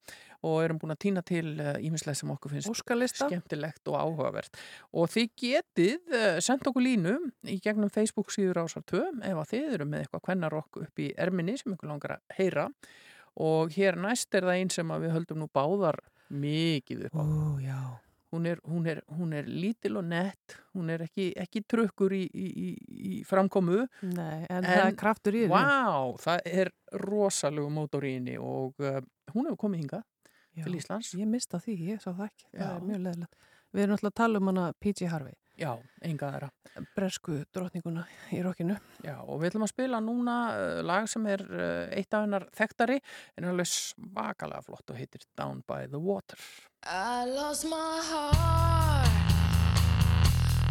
[0.44, 3.28] og erum búin að týna til ímislega sem okkur finnst Óskalista.
[3.28, 4.60] skemmtilegt og áhugavert
[4.92, 7.14] og þið getið uh, sendt okkur línu
[7.48, 11.10] í gegnum Facebook síður ásar 2 ef að þið eru með eitthvað kvennarokk upp í
[11.16, 12.68] erminni sem ykkur langar að heyra
[13.40, 16.02] og hér næst er það einn sem að við höldum nú báðar
[16.34, 17.24] mikið upp á.
[17.64, 17.80] Já.
[18.34, 22.24] Hún er, hún er, hún er lítil og nett, hún er ekki, ekki trökkur í,
[22.34, 23.84] í, í, í framkomu.
[24.02, 25.54] Nei, en, En- það er kraftur í henni.
[25.54, 26.72] Vá, það er
[27.04, 28.98] rosalegu mótor í henni og uh,
[29.36, 30.02] hún hefur komið hingað
[30.58, 30.64] Já.
[30.66, 31.12] til Íslands.
[31.14, 32.48] Ég mista því, ég sá það ekki.
[32.50, 32.74] Það Já.
[32.74, 33.38] er mjög leðilegt.
[33.74, 35.06] Við erum alltaf að tala um hana P.J.
[35.14, 36.48] Harvey, Já, enga þeirra.
[36.96, 38.02] bresku drotninguna
[38.34, 38.74] í rockinu.
[39.06, 42.48] Já, og við ætlum að spila núna uh, lag sem er uh, eitt af hennar
[42.58, 42.98] þekktari
[43.38, 46.38] en alveg svakalega flott og heitir Down by the Water.
[46.82, 49.14] I lost my heart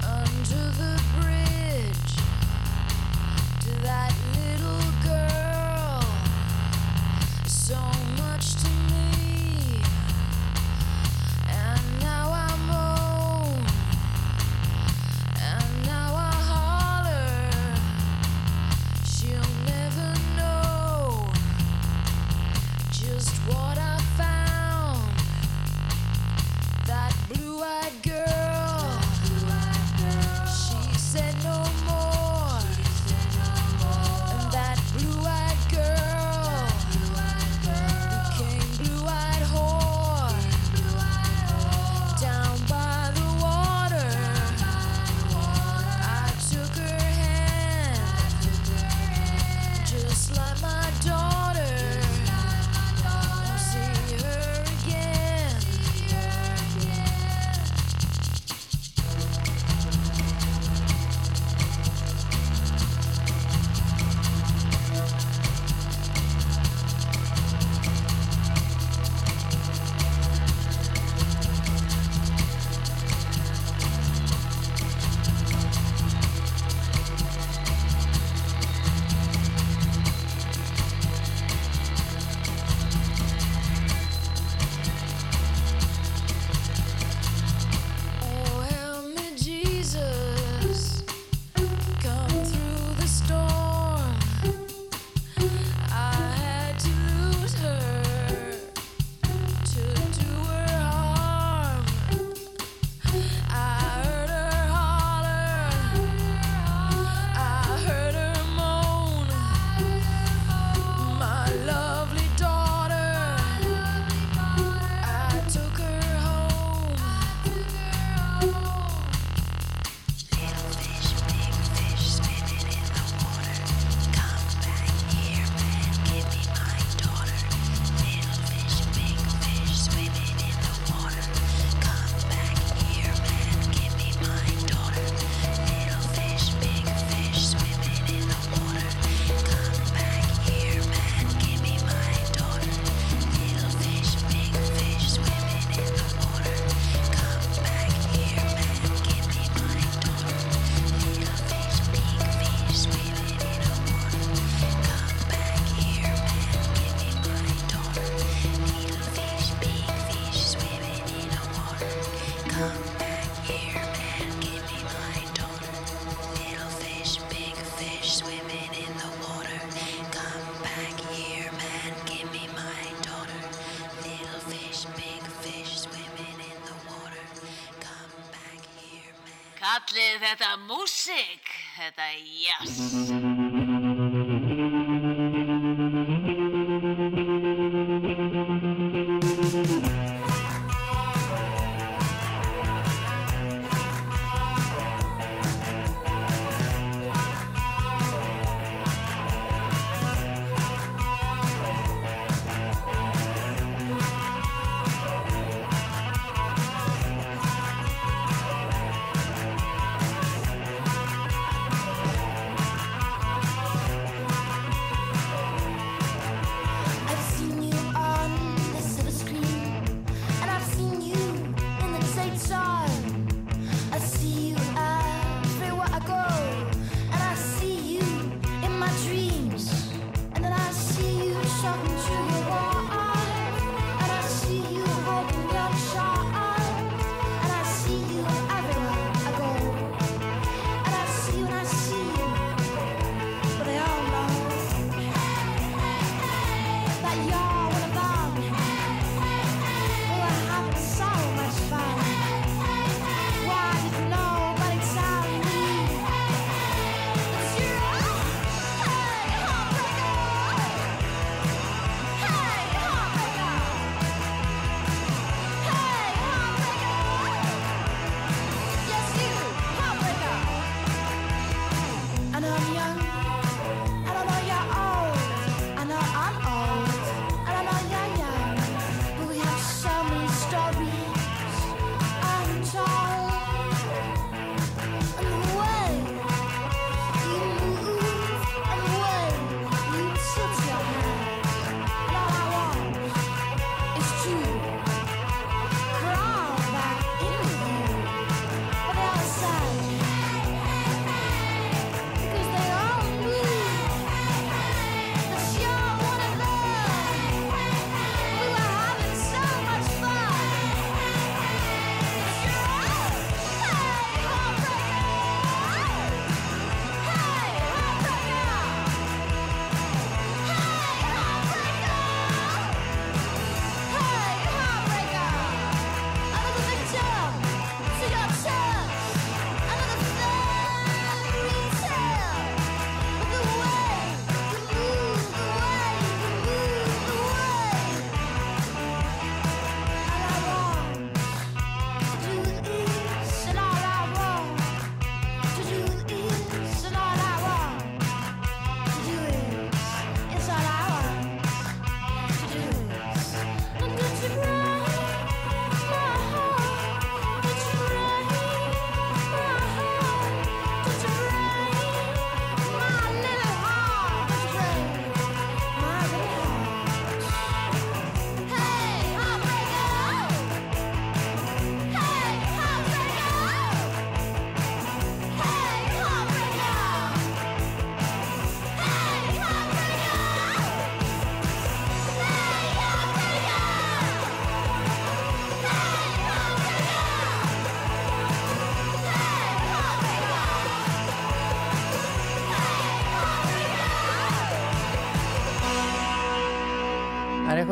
[0.03, 2.15] under the bridge
[3.63, 6.03] to that little girl.
[7.47, 7.79] So
[8.19, 8.32] much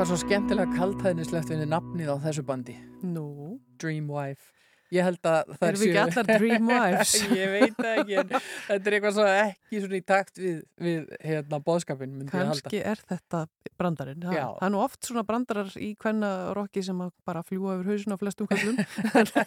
[0.02, 2.74] Eitthvað svo skemmtilega kaltæðnislegt við nafnið á þessu bandi.
[3.06, 4.48] Nú, Dreamwife.
[4.92, 7.12] Ég held að það erum við ekki allar dream wives?
[7.42, 11.14] ég veit það ekki, en þetta er eitthvað svo ekki svona í takt við, við
[11.24, 12.58] hérna, boðskapin, myndi ég halda.
[12.66, 13.44] Kanski er þetta
[13.80, 14.26] brandarinn.
[14.28, 14.44] Já.
[14.60, 18.18] það er nú oft svona brandarar í hvenna rokki sem bara fljúa yfir hausin á
[18.20, 18.84] flestum köllum.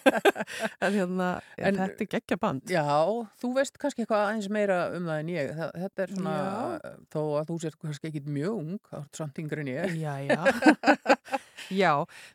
[0.83, 1.29] en hérna,
[1.61, 2.65] en, þetta er geggja band.
[2.73, 2.89] Já,
[3.41, 5.55] þú veist kannski eitthvað aðeins meira um það en ég.
[5.61, 6.37] Það, þetta er svona,
[7.13, 9.99] þó að þú sér kannski ekki mjög ung, er samt yngri en ég.
[10.01, 11.41] Já, já.
[11.73, 11.91] já,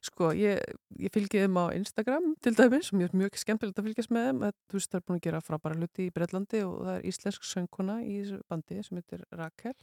[0.07, 0.61] sko, ég,
[1.01, 4.29] ég fylgi þeim á Instagram til dæmis og mér er mjög skemmtilegt að fylgjast með
[4.31, 4.41] þeim.
[4.71, 7.47] Þú veist, það er búin að gera frábæra hluti í Breitlandi og það er íslensk
[7.51, 8.16] söngkona í
[8.51, 9.77] bandi sem heitir Rakel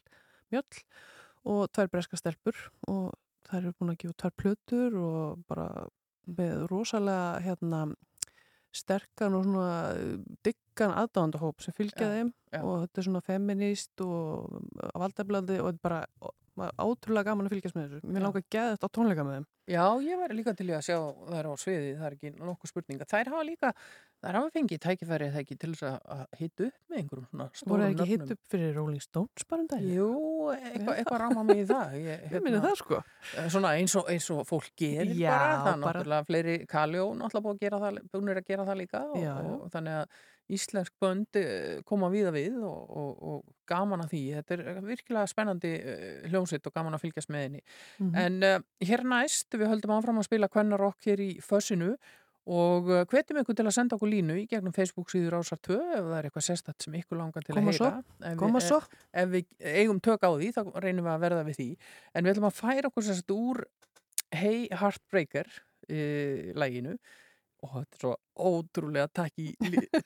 [0.54, 0.84] Mjöll
[1.48, 2.58] og tvær breska stelpur
[2.92, 3.14] og
[3.48, 5.68] það eru búin að gefa tvær plötur og bara
[6.28, 7.86] með rosalega hérna
[8.76, 9.78] sterkan og svona
[10.46, 12.60] diggan aðdáðandahóp sem fylgja Já, þeim já.
[12.62, 14.60] og þetta er svona feminist og
[14.94, 16.02] valdablandi og þetta er bara
[16.66, 18.10] er ótrúlega gaman að fylgjast með þessu.
[18.10, 19.45] Mér langar að geða þetta á tónleika með þeim.
[19.68, 20.97] Já, ég væri líka til í að sjá
[21.28, 23.05] þær á sviði, það er ekki nokkuð spurninga.
[23.12, 23.72] Þær hafa líka,
[24.24, 27.60] þær hafa fengið tækifæri eða ekki til þess að- hitta upp með einhverjum svona Voru
[27.60, 28.32] stórum það ekki hitt nöfnum.
[28.32, 29.91] upp fyrir Rolling Stones bara um daginn?
[29.97, 30.08] Jú,
[30.55, 31.97] eitthvað eitthva ráma mig í það.
[32.08, 33.01] Ég, Ég minni það sko.
[33.36, 37.05] Eh, Svona eins og, eins og fólk gerir Já, bara, það er náttúrulega fleiri Kaljó
[37.20, 40.18] náttúrulega búið að gera það, búinir að gera það líka og, og þannig að
[40.54, 44.22] íslensk bönd eh, koma víða við og, og, og gaman að því.
[44.38, 47.66] Þetta er virkilega spennandi eh, hljómsveit og gaman að fylgjast með henni.
[47.98, 48.16] Mhm.
[48.22, 51.95] En uh, hér næst, við höldum áfram að spila Kvennarokk hér í fössinu
[52.48, 56.06] og hvetjum ykkur til að senda okkur línu í gegnum Facebook síður ásar 2 ef
[56.06, 57.89] það er eitthvað sérstætt sem ykkur langar til Koma að heyra.
[58.30, 58.80] Ef við, svo.
[59.12, 61.70] Ef við eigum tök á því, þá reynum við að verða við því.
[62.14, 63.64] En við ætlum að færa okkur sérstætt úr
[64.32, 66.95] Hey Heartbreaker uh, læginu
[67.66, 69.47] og þetta er svo ótrúlega takk í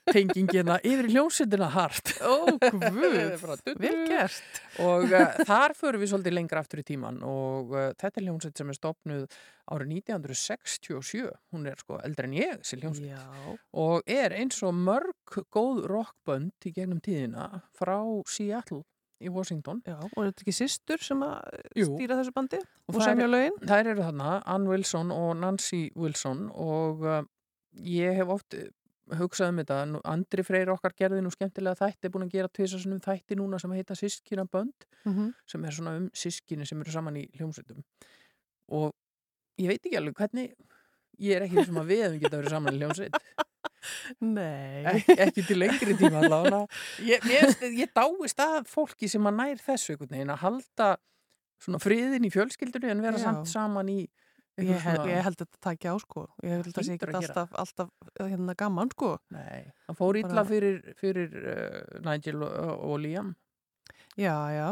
[0.07, 2.13] tengingina yfir hljómsveitina Hart.
[2.23, 4.61] Ó, dutt, Vel gert.
[4.79, 8.61] og uh, þar förum við svolítið lengra aftur í tíman og uh, þetta er hljómsveit
[8.61, 9.25] sem er stopnuð
[9.71, 13.57] árið 1967 hún er sko eldri en ég, þessi hljómsveit Já.
[13.83, 17.97] og er eins og mörg góð rockbönd í gegnum tíðina frá
[18.31, 18.83] Seattle
[19.21, 21.91] í Washington Já, og er þetta ekki systur sem að Jú.
[21.91, 23.59] stýra þessu bandi og, það semja lögin?
[23.69, 27.21] þær eru þarna, Ann Wilson og Nancy Wilson og uh,
[27.73, 28.67] ég hef oft uh,
[29.17, 32.99] hugsað um þetta, Andri Freyr okkar gerði nú skemmtilega þætti, er búin að gera tvisasunum
[33.03, 35.29] þætti núna sem heita Sískina bönd Mm -hmm.
[35.47, 37.83] sem er svona um sískinni sem eru saman í hljómsveitum
[38.69, 38.93] og
[39.57, 40.53] ég veit ekki alveg hvernig
[41.19, 43.15] ég er ekki sem að við hefum geta verið saman í hljómsveit
[44.21, 44.83] Nei.
[44.85, 46.67] ekki, ekki til lengri tíma allavega
[47.01, 50.89] ég, finnst- ég dáist að fólki sem að nær þessu einhvern veginn að halda
[51.61, 53.23] svona friðin í fjölskyldunni en vera Já.
[53.23, 54.07] samt saman í
[54.67, 56.25] Ég, svona- ég held að þetta takja á sko.
[56.43, 57.89] Ég held að það sé ekki alltaf, alltaf
[58.19, 59.11] hérna gaman sko.
[59.33, 63.35] Nei, það fór illa Bara- fyrir, fyrir uh, Nigel og, og Liam
[64.19, 64.65] Já, já.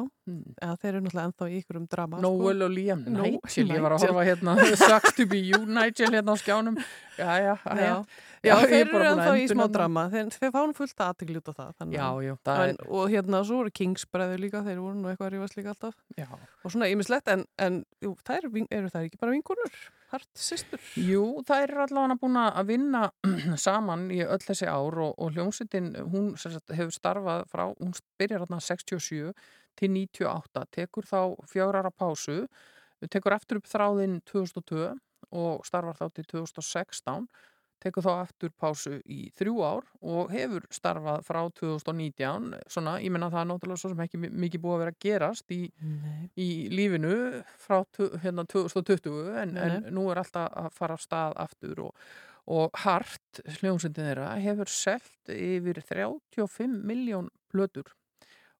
[0.59, 3.79] Eða þeir eru náttúrulega ennþá í ykkur um drama Noel og Liam, No- Nigel, ég
[3.81, 4.09] var að Nigel.
[4.11, 6.75] horfa hérna Sucks to be you, Nigel, hérna á skjánum
[7.19, 7.75] Já, já, sko.
[7.79, 7.93] já,
[8.43, 10.03] Já, já, þeir er eru ennþá í smá drama.
[10.11, 11.71] Þeir, þeir fáum fullt aðtegli út á það.
[11.79, 15.09] þannig Já, já, það En, og hérna, svo voru Kings bræður líka, þeir voru nú
[15.11, 15.95] eitthvað að rífast líka alltaf.
[16.17, 16.27] er, já
[16.63, 19.79] Og svona ýmislegt, en, en jú, þær eru, eru þær ekki bara vingunur?
[20.09, 20.81] Hart systur?
[20.97, 23.01] Jú, það er allavega búin að vinna
[23.65, 28.45] saman í öll þessi ár og, og hljómsveitin, hún sagt, hefur starfað frá, hún byrjar
[28.45, 29.33] hérna 67
[29.79, 31.19] til 98, tekur þá
[31.51, 32.47] fjárara pásu,
[33.05, 34.89] tekur aftur upp þráðinn 2002
[35.29, 37.29] og starfar þá til 2016,
[37.79, 43.29] tekur þá aftur pásu í þrjú ár og hefur starfað frá 2019, svona, ég menna
[43.31, 45.59] það er náttúrulega svo sem ekki mi- mikið búið að vera að gerast í
[46.39, 47.13] í lífinu
[47.59, 47.79] frá
[48.23, 51.95] hérna 2020 en, en nú er alltaf að fara af stað aftur og,
[52.49, 57.95] og Hart, hljómsundin þeirra, hefur selt yfir 35 miljón plötur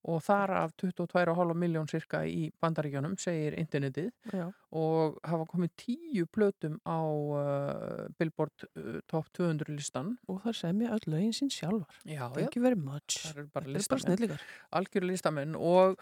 [0.08, 4.46] og þar af 22,5 miljón cirka í bandaríkjónum, segir internetið Já.
[4.72, 10.16] og hafa komið 10 plötum á uh, Billboard uh, Top 200 listan.
[10.32, 12.00] Og það semja öll lögin sín sjálfar.
[12.06, 13.20] Já, Thank you very much.
[13.26, 14.48] Það bara er bara listamenn snillíkar.
[14.80, 16.00] algjöru listamenn og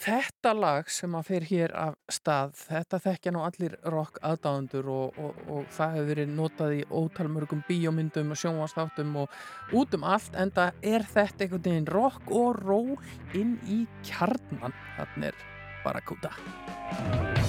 [0.00, 5.20] þetta lag sem að fer hér af stað, þetta þekkja nú allir rock aðdáðundur og,
[5.20, 9.38] og, og það hefur verið notað í ótalmörgum bíómyndum og sjónvastáttum og
[9.78, 12.96] út um allt en það er þetta einhvern veginn rock og roll
[13.38, 15.48] inn í kjarnan þannig er
[15.84, 17.41] bara kúta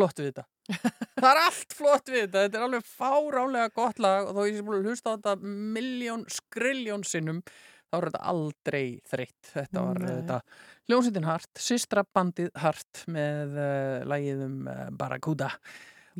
[0.00, 0.46] flott við þetta.
[1.20, 2.44] Það er allt flott við þetta.
[2.46, 5.52] Þetta er alveg fáránlega gott lag og þó ég sé búin að hlusta á þetta
[5.76, 7.44] miljón skriljón sinnum
[7.90, 9.52] þá er þetta aldrei þreytt.
[9.52, 10.10] Þetta var Nei.
[10.10, 10.40] þetta
[10.90, 15.52] hljómsveitin Hart, systra bandið Hart með uh, lagið um uh, Barracuda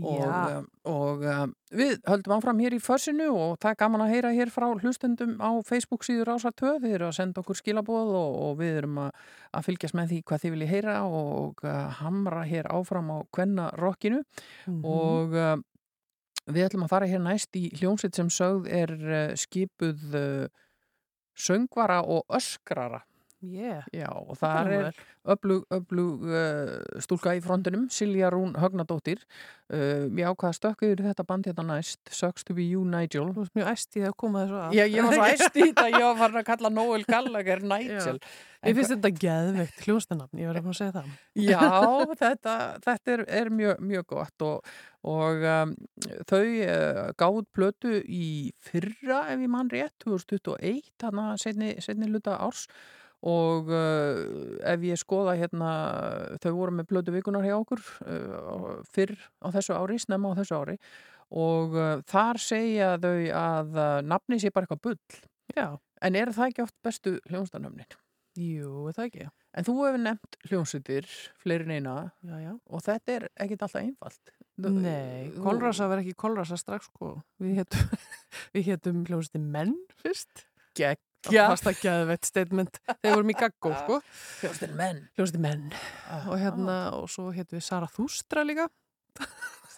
[0.04, 0.20] og,
[0.58, 4.30] um, og um, við höldum áfram hér í fössinu og það er gaman að heyra
[4.36, 8.36] hér frá hlustendum á Facebook síður ásar 2 þið eru að senda okkur skilabóð og,
[8.46, 9.10] og við erum að,
[9.56, 13.70] að fylgjast með því hvað þið viljið heyra og uh, hamra hér áfram á kvenna
[13.80, 14.22] rockinu
[14.66, 14.80] Mhm.
[14.84, 15.56] og uh,
[16.50, 20.48] við ætlum að fara hér næst í hljómsveit sem sögð er uh, skipuð uh,
[21.36, 23.02] söngvara og öskrara
[23.40, 23.86] Yeah.
[23.96, 24.98] Já, og Það er
[25.32, 29.22] öflug, öflug uh, stúlka í frontinum, Silja Rún Högnadóttir.
[29.72, 33.30] Uh, ég ákvaða stökku yfir þetta band hérna næst, Sucks to be you, Nigel.
[33.32, 34.76] Þú veist mjög æst í það að koma þessu að.
[34.76, 38.14] Já, ég var svo æst í þetta, ég var farin að kalla Noel Gallagher Nigel.
[38.60, 41.10] Ég finnst þetta geðveikt hljónstanafn, ég verði að segja það.
[41.40, 41.66] Já,
[42.20, 44.72] þetta, þetta er, er mjög, mjög gott og,
[45.08, 45.76] og um,
[46.28, 48.30] þau uh, gáð plötu í
[48.60, 52.66] fyrra ef ég mann rétt, 2021, þannig að setni luta árs
[53.20, 54.20] og uh,
[54.64, 55.70] ef ég skoða hérna,
[56.40, 59.12] þau voru með plötu vikunar hjá okkur uh, fyrr
[59.44, 60.76] á þessu ári, snemma á þessu ári
[61.30, 65.20] og uh, þar segja þau að uh, nafni sé bara eitthvað bull.
[65.56, 65.68] Já,
[66.00, 67.90] En eru það ekki oft bestu hljónstanöfnin?
[68.40, 69.24] jú, er það ekki.
[69.58, 71.08] En þú hefur nefnt hljónsutir,
[71.42, 71.94] fleiri en eina
[72.24, 72.52] Já, já.
[72.70, 74.32] og þetta er ekkit alltaf einfalt.
[74.60, 77.10] Nei, þú- kolrasa verði ekki kolrasa strax sko.
[77.42, 77.92] Við hétum,
[78.56, 79.74] við hétum hljónsti menn
[81.20, 81.30] fyrst.
[81.30, 81.46] Geggja.
[81.52, 82.80] Fast að geðveitt statement.
[83.00, 84.00] Þeir vorum í gaggó sko.
[84.40, 85.00] Hljónstir menn.
[85.18, 85.70] Hljónsti menn.
[86.26, 88.68] Og hérna, og svo hétum við Sara Þústra líka.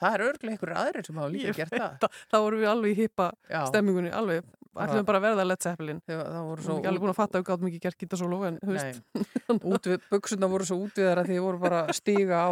[0.03, 1.93] Það er örglega einhverjir aðrir sem hafa líka Ég gert það.
[2.03, 4.49] Það, það vorum við alveg í hippa Já, stemmingunni, alveg.
[4.72, 5.99] Ætlum bara að verða Zeppelin.
[6.09, 7.99] þegar það voru Svo svo ekki alveg búin að fatta að við gátum ekki gert
[8.01, 10.01] gítasólu en þú veist.
[10.12, 12.51] Buksuna voru svo útviðar að því voru bara stíga á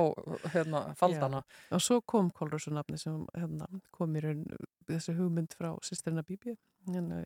[0.53, 1.41] hérna, faldana.
[1.73, 4.45] Og svo kom Kolrössu nafni sem hérna, kom í raun
[4.91, 6.59] þessi hugmynd frá sýsterina Bíbi
[6.91, 7.23] hérna,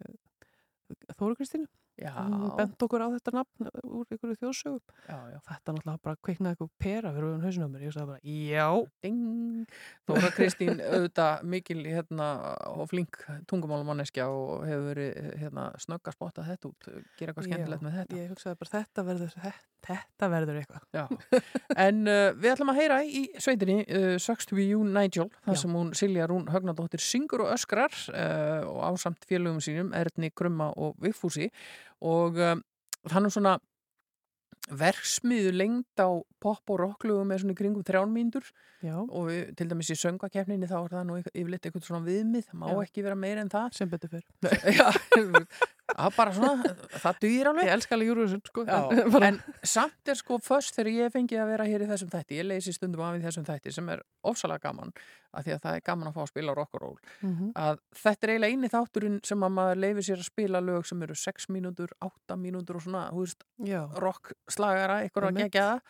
[1.18, 1.66] Þóru Kristínu.
[1.66, 4.80] Já, hún bent okkur á þetta nafn úr einhverju þjóðsögum.
[5.06, 8.66] Þetta náttúrulega bara kveiknaði eitthvað pera fyrir auðvun mér, ég sagði bara, já.
[9.04, 9.76] Ding.
[10.08, 12.30] Þóra Kristín auðvitað mikil hérna,
[12.72, 13.20] og flink
[13.50, 18.18] tungumálumanneskja og hefur verið hérna, snögg að spotta þetta út, gera eitthvað skemmtilegt með þetta.
[18.18, 19.38] ég hugsaði bara, þetta verður
[19.84, 20.82] þetta, verður eitthvað.
[21.84, 25.58] En uh, við ætlum að heyra í sveitinni uh, Sucks to be you Nigel, þar
[25.60, 30.70] sem hún Silja Rún Högnadóttir syngur og öskrar uh, og ásamt félögum sínum Erni Krumma
[30.80, 31.50] og Viffúsi
[32.04, 32.64] og um,
[33.10, 33.58] þannig svona
[34.70, 36.08] verksmiðu lengd á
[36.40, 38.46] pop og rocklugum með svona í kringum þrján mínútur
[38.80, 42.46] já, og við, til dæmis í söngakefninni þá er það nú yfirleitt eitthvað svona viðmið,
[42.48, 42.78] það má Já.
[42.86, 43.68] ekki vera meira en það.
[43.76, 44.24] Sem betur fyrr
[45.90, 46.70] það er bara svona,
[47.02, 47.66] það dugir alveg.
[47.68, 48.78] Ég elska alveg Júruvísun, sko Já,
[49.28, 52.46] en, samt er sko först þegar ég fengi að vera hér í þessum þætti, ég
[52.48, 54.94] leysi stundum af í þessum þætti sem er ofsalega gaman
[55.34, 57.52] af því að það er gaman að fá að spila rock'n'roll Mhm.
[57.58, 61.02] að þetta er eiginlega eini þátturinn sem að maður leifir sér að spila lög sem
[61.02, 63.44] eru 6 mínútur, 8 mínútur og svona, veist,
[64.00, 65.80] rock slagara, eitthvað að gegja það.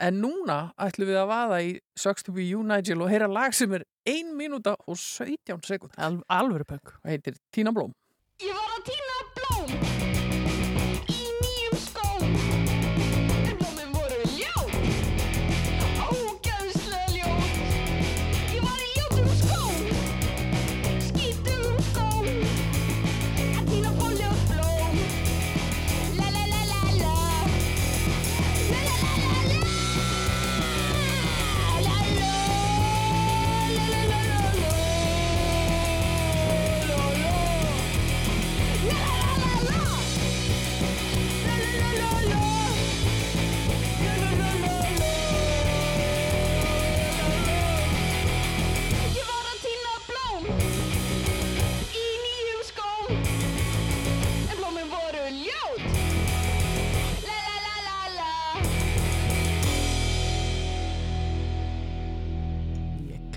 [0.00, 3.52] En núna ætlum við að vaða í Sucks to be you Nigel og heyra lag
[3.52, 6.94] sem er 1 mínúta og 17 sekund al, alvöru punk.
[7.04, 7.92] Og heitir Tína Blóm
[8.40, 9.09] Ég var að tína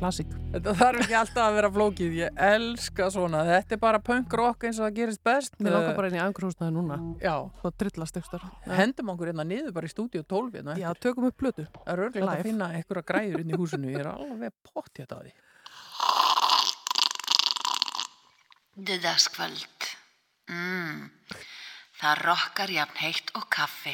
[0.04, 4.01] ég, klassik Þetta þarf ekki alltaf að vera flókið, ég elska svona, þetta er bara
[4.04, 5.56] punk rock eins og það gerist best.
[5.60, 9.74] mér langar bara inn í angrúsnaði núna Já, þá trillast ekstar hendum okkur hérna niður
[9.74, 10.78] bara í stúdíu 12 hérna.
[10.78, 14.04] já, tökum upp plötu Það er örglega að finna einhverja græður inn í húsinu, ég
[14.04, 15.34] er alveg pott hérna að því.
[18.74, 19.89] Döðaskvöld.
[20.49, 21.04] Mm.
[21.99, 23.93] Það rokkar jafn heitt og kaffi.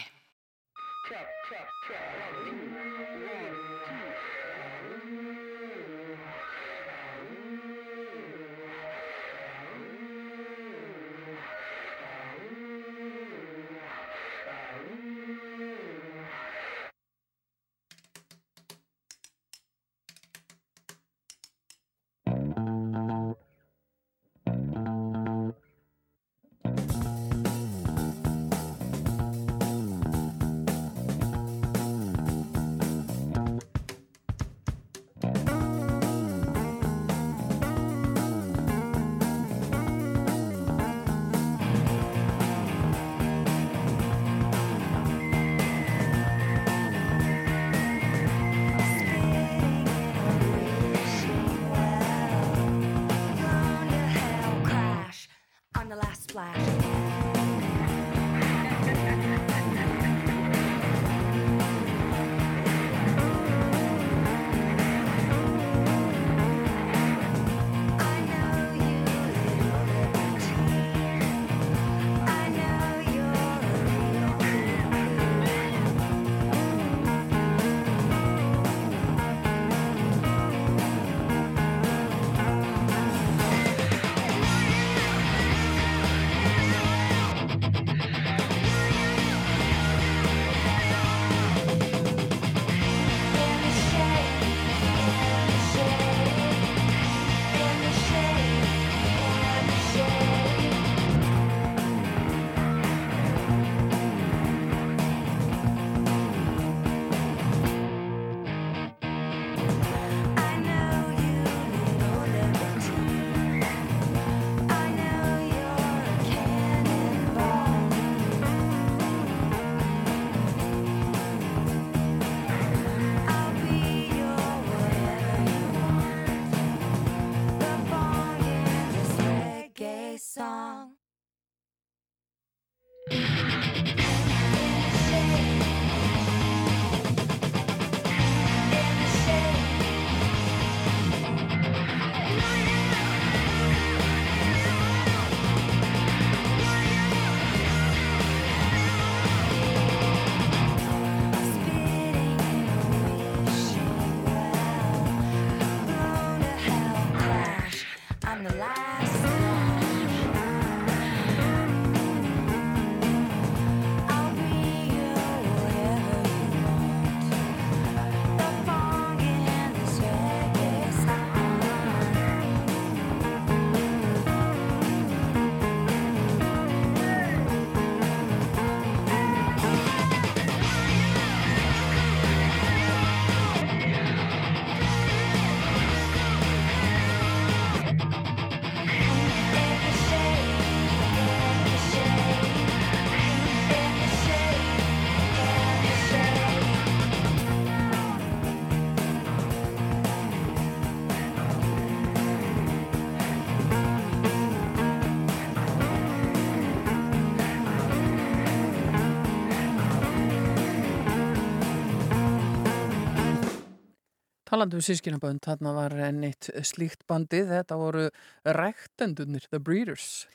[214.60, 218.02] Talandi um sískinabönd, þarna var enn eitt slíkt bandið, þetta voru
[218.44, 220.26] ræktendunir, The Breeders.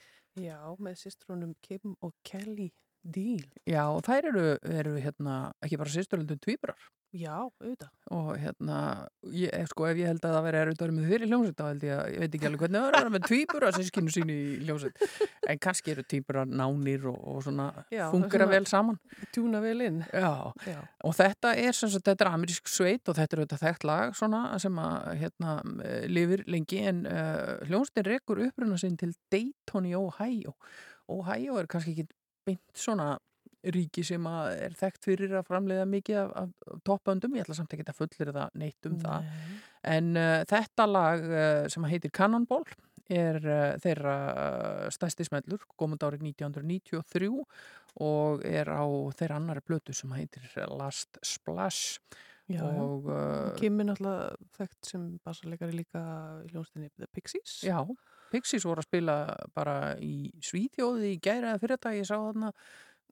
[0.40, 2.70] Já, með sýstrunum Kim og Kelly
[3.04, 3.44] Deal.
[3.68, 4.46] Já, og þær eru,
[4.78, 6.88] eru hérna, ekki bara sýsturlundum tvíburar.
[7.12, 7.90] Já, auðvitað.
[8.16, 8.78] Og hérna,
[9.34, 11.28] ég, ef- sko, ef ég held að það veri erfitt að vera með þeir í
[11.30, 13.26] hljómsveit, þá held ég að, ég veit ekki alveg hvernig það er að vera með
[13.28, 15.04] tvíburar sískinu sínu í hljómsveit.
[15.54, 18.98] En kannski eru tvíburar nánir og, og svona fungera svona- vel saman.
[19.34, 20.00] Tjúna vel inn.
[20.12, 20.32] Já,
[20.68, 20.78] Já.
[21.04, 24.14] og þetta er sem sagt, þetta er amerísk sveit og þetta er auðvitað þekkt lag
[24.18, 25.54] svona sem að hérna
[25.84, 30.54] eh, lifir lengi en uh, hljónstin rekur uppruna sinn til Dayton í Ohio.
[31.12, 32.06] Ohio er kannski ekki
[32.46, 33.16] beint svona
[33.74, 37.86] ríki sem er þekkt fyrir að framleiða mikið af, af toppöndum, ég ætla samt ekki
[37.88, 39.28] að fullir það neitt um það.
[39.28, 39.60] Nei.
[39.94, 42.66] En uh, þetta lag uh, sem heitir Cannonball
[43.12, 47.32] er uh, þeirra uh, stærsti smellur, komund árið 1993
[48.04, 48.84] og er á
[49.14, 52.00] þeirra annari blötu sem heitir Last Splash
[52.52, 56.00] Já, og uh, Kim er náttúrulega þekkt sem bassalegari líka
[56.44, 57.62] í hljónstinni The Pixies.
[57.64, 57.78] já,
[58.34, 59.14] Pixies voru að spila
[59.56, 62.50] bara í Svíþjóði í gæra eða fyrir þetta, ég sá þarna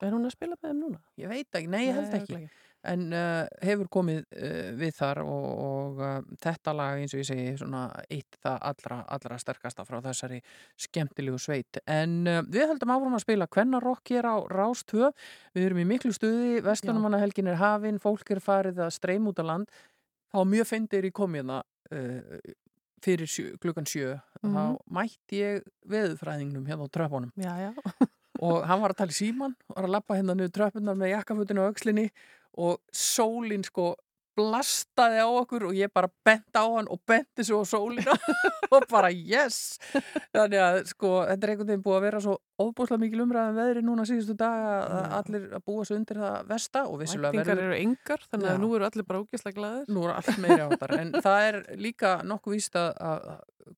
[0.03, 1.01] Er hún að spila með þeim núna?
[1.20, 2.36] ég veit ekki, nei ég held ekki.
[2.36, 7.22] örugglega en uh, hefur komið uh, við þar og, og uh, þetta lag eins og
[7.22, 10.40] ég segi svona eitt það allra, allra sterkasta frá þessari
[10.81, 11.78] skemmtilegu sveit.
[11.86, 15.12] En uh, við höldum áfram að spila kvennarokk hér á Rás 2
[15.55, 18.02] við erum í miklu stuði, Vestlunumannahelgin er hafin.
[18.02, 19.70] Fólk er farið að streym út á land.
[20.32, 22.43] Þá mjög fyndir í komiðna uh,
[23.02, 24.16] fyrir sjö, klukkan sjö.
[24.43, 24.56] Mhm.
[24.56, 27.70] þá mætti ég veðufræðingnum hérna á tröffunum Já, já.
[28.43, 31.66] Og hann var að tala í síman var að lappa hérna niður tröppunar með jakkafutinu
[31.66, 32.09] á aukslinni
[32.62, 33.93] og sólin sko
[34.36, 38.14] blastaði á okkur og ég bara bent á hann og benti svo á sólina
[38.73, 39.77] og bara yes
[40.32, 43.82] þannig að sko þetta er einhvern veginn búið að vera svo óbúslega mikil umræðan veðri
[43.85, 45.12] núna síðustu dag að Já.
[45.19, 48.55] allir að búa svo undir það vesta og vissulega verður eru engar, þannig Já.
[48.55, 49.93] að nú eru allir bara ógislega glæðir.
[49.93, 53.28] nú er allt meiri áttar en það er líka nokkuð víst að, að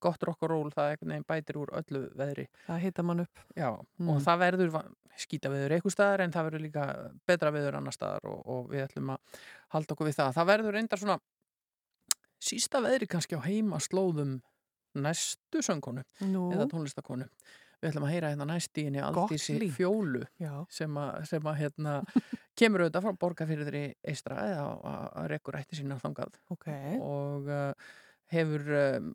[0.01, 3.43] gott rock og roll það bætir úr öllu veðri Það hita mann upp.
[3.57, 4.09] Já, Mm.
[4.15, 4.73] og það verður
[5.17, 6.85] skýta veður eitthvað staðar en það verður líka
[7.27, 9.43] betra veður annar staðar og, og við ætlum að
[9.77, 10.33] halda okkur við það.
[10.39, 11.19] Það verður reyndar svona
[12.45, 14.41] sísta veðri kannski á heima slóðum
[14.95, 17.29] næstu söngkonu Nú, eða tónlistakonu.
[17.83, 19.57] Við ætlum að heyra hérna næst í henni Aldísi.
[19.75, 20.53] Fjólu já.
[20.73, 21.95] sem að, sem að hérna,
[22.59, 26.69] kemur auðvitað frá borgarfyrirðri eistra eða að, að rekkur ætti sína þangað Ok.
[27.03, 27.93] og uh,
[28.35, 29.09] hefur um,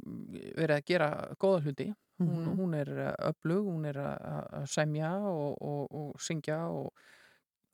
[0.57, 1.09] verið að gera
[1.39, 1.89] góða hluti
[2.19, 2.57] hún, Mhm.
[2.59, 6.91] hún er uh, öflug, hún er að- semja og, og, og syngja og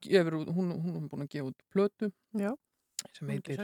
[0.06, 2.52] gefur, hún, hún er búin að gefa út plötu Já.
[3.14, 3.58] sem heitir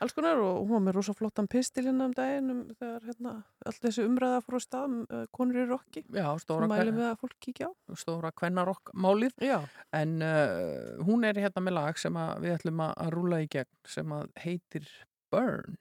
[0.00, 3.32] alls konar og hún var með rosa flottan pistil hérna um daginn um, þegar hérna,
[3.66, 5.66] allt þessi umræða fór á stað um uh, konur í
[6.12, 7.72] já stóra, Mælum við að fólk kíkja á.
[7.96, 9.58] stóra kvennarokk málið Já.
[9.92, 12.12] en uh, hún er hérna með lag sem
[12.44, 14.12] við ætlum að, rúla í gegn sem
[14.44, 14.88] heitir
[15.32, 15.78] Burn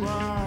[0.00, 0.37] one.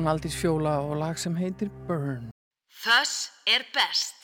[0.00, 2.30] Hún Aldís Fjóla og lag sem heitir Burn.
[2.68, 4.16] Föss er best.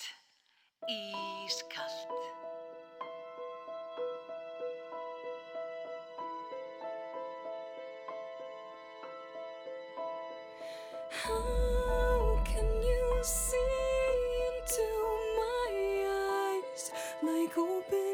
[0.89, 2.13] Ískalt.
[11.25, 13.75] How can you see
[14.49, 14.89] into
[15.41, 15.71] my
[16.09, 16.85] eyes
[17.23, 18.06] like open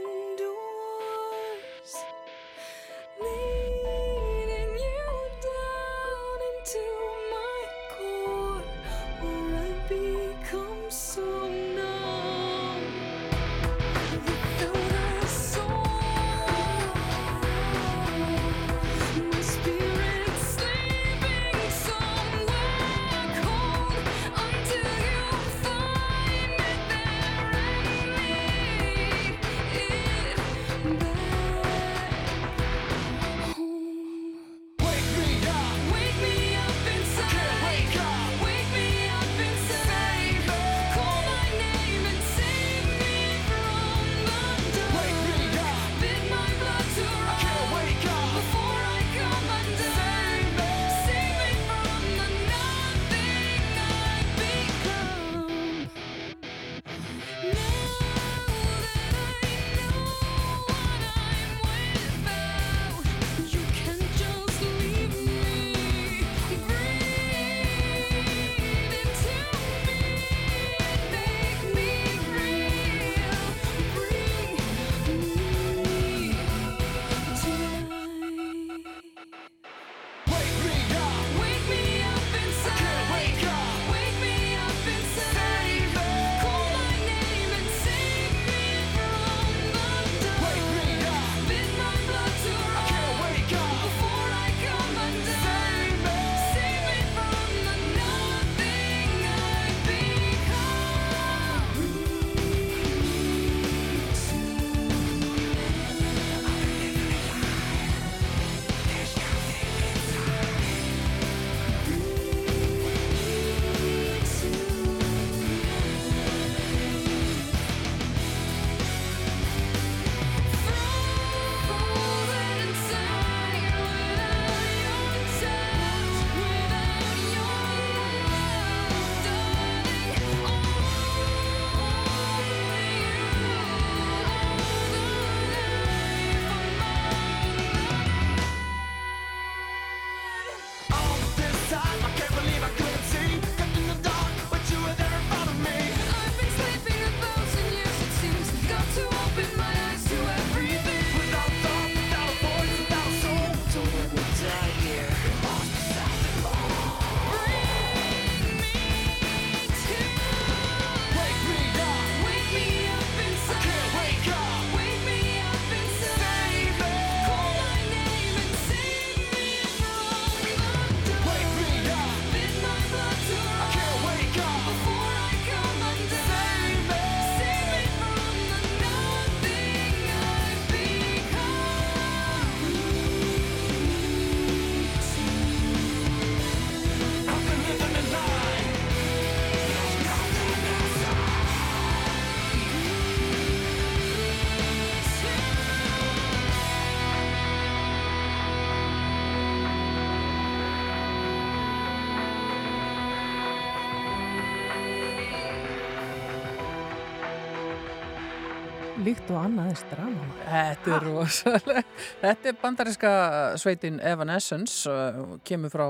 [209.02, 210.26] Líkt og annað er drama.
[210.46, 211.80] Þetta er rosalega.
[212.20, 213.10] Þetta er bandariska
[213.58, 215.86] sveitin Evanescence, uh, kemur frá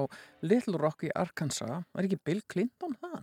[0.48, 1.82] Little Rock í Arkansas.
[1.92, 3.18] Var ekki Bill Clinton það?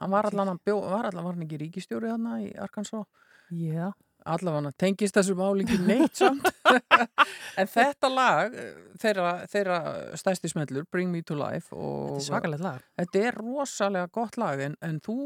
[0.00, 3.04] Hann var allan, bjó, var allan, var hann ekki ríkistjóri hann í Arkansas?
[3.52, 3.92] já.
[4.26, 6.48] Allavega tengist þessu máli ekki neitt samt.
[7.60, 9.76] en þetta lag, uh, þeirra, þeirra
[10.18, 11.70] stæsti smellur, Bring Me To Life.
[11.76, 12.84] Og, Þetta er svakalegt lag.
[13.00, 15.16] Þetta er rosalega gott lag en, en þú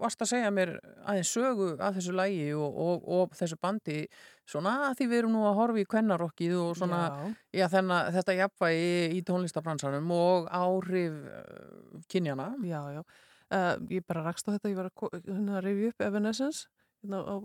[0.00, 4.02] varst að segja mér aðeins sögu af þessu lagi og, og, og þessu bandi
[4.50, 7.32] svona að því við erum nú að horfa í kvennarokkið og svona, Já.
[7.60, 12.52] já, þennan, þetta jafnvægi í tónlistabransanum og áhrif uh, kynjana.
[12.66, 13.02] Já, já.
[13.50, 16.68] Uh, ég bara rakst á þetta, ég var að ko- hérna, að rifja upp Evanescence
[17.00, 17.36] hérna á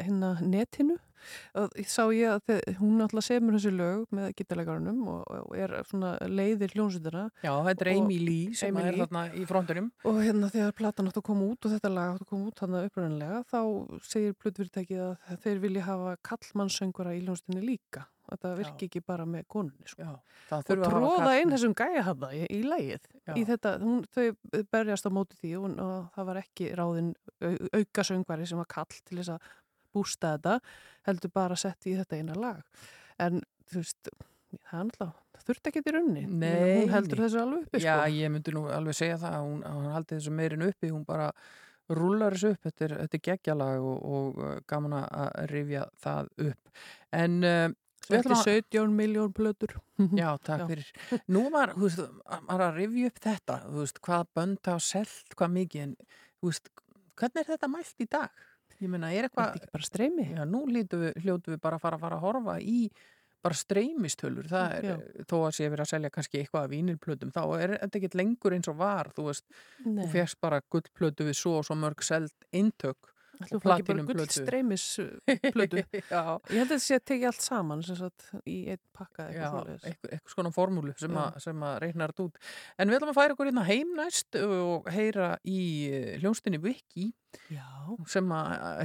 [0.00, 0.96] hérna netinu.
[1.88, 6.12] Sá ég að þið, hún alltaf semur þessi lög með gítarleikarunum og, og er svona
[6.28, 9.88] leiðir hljónsutina Já, þetta er Lee sem Amy er þarna í frontunum.
[10.06, 12.62] og hérna þegar platan átt að koma út og þetta lag átt að koma út
[12.62, 13.60] hann upprænanlega þá
[14.06, 19.46] segir plötfyrirtækið að þeir vilja hafa kallmannsöngvara í hljónsutinni líka þetta virki ekki bara með
[19.52, 20.02] konunni sko.
[20.02, 23.32] Já, það og að tróða inn þessum gæja hafða í, í lægið Já.
[23.34, 27.52] í þetta, hún, þau berjast á móti því og, og það var ekki ráðin au,
[27.80, 29.50] auka söngvari sem var kall til þess að
[29.96, 30.56] bústa þetta
[31.08, 32.88] heldur bara sett í þetta eina lag
[33.22, 33.40] en
[33.70, 34.10] þú veist
[34.66, 35.14] það er það
[35.46, 38.10] þurfti ekki til runni Nei, hún heldur þessu alveg uppi Já, sko.
[38.16, 41.06] ég myndi nú alveg segja það að hún, að hún haldi þessu meirinn uppi, hún
[41.08, 41.30] bara
[41.96, 46.80] rúlar þessu upp, þetta er, er geggjalag og, og uh, gaman að rifja það upp.
[47.14, 47.66] En uh,
[48.06, 48.42] Þetta að...
[48.48, 49.76] 17 miljón plötur
[50.20, 50.66] Já, takk Já.
[50.70, 50.90] fyrir.
[51.32, 52.04] Nú var, þú veist,
[52.48, 55.96] maður að rifja upp þetta, þú veist, hvað bönd hafa selt, hvað mikið, en
[56.40, 56.70] þú veist,
[57.16, 58.46] hvernig er þetta mælt í dag?
[58.76, 60.24] Ég meina, er Er eitthvað, þetta ekki bara streymi?
[60.36, 62.78] já, nú hljótu við, við bara að fara fara að horfa í
[63.46, 65.24] bara streymistölur, það er, Já.
[65.30, 68.56] þó að sé verið að selja kannski eitthvað af vínilplötum, þá er þetta ekkert lengur
[68.56, 69.44] eins og var, þú veist,
[69.84, 74.36] Nei, þú fegst bara gullplötu við svo og svo mörg seld eintök bara platinum plötu.
[74.42, 74.84] streymis
[75.52, 75.82] plötu
[76.12, 79.52] Já, Ég held að þetta sé að tekið allt saman sagt, í einn pakka eitthvað
[79.54, 79.84] svoleiðis.
[79.90, 82.40] eitthvað, eitthvað svona formúlu sem, að, sem að reynar þetta út.
[82.78, 85.60] En við ætlum að færa okkur hérna heim næst og heyra í
[85.90, 87.10] eh, hljónstinni Viki
[87.52, 87.66] Já,
[88.10, 88.32] sem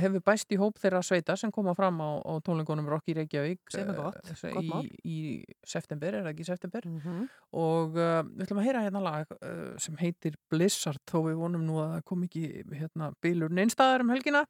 [0.03, 3.73] hefur bæst í hóp þeirra sveita sem koma fram á, á tónleikunum Rock í Reykjavík
[3.73, 5.17] Sem er eh, gott, í, í
[5.65, 6.87] september, er það ekki september?
[6.87, 11.41] Mm og uh, við ætlum að heyra hérna lag uh, sem heitir Blizzard þó við
[11.41, 14.45] vonum nú að það kom ekki hérna bílur neinstæðar um helgina.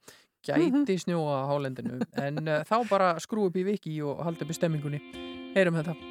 [0.45, 4.53] Gæti snjóa á hálendinu en uh, þá bara skrú upp í Viki og halda upp
[4.53, 5.01] í stemmingunni.
[5.57, 6.10] Heyrum þetta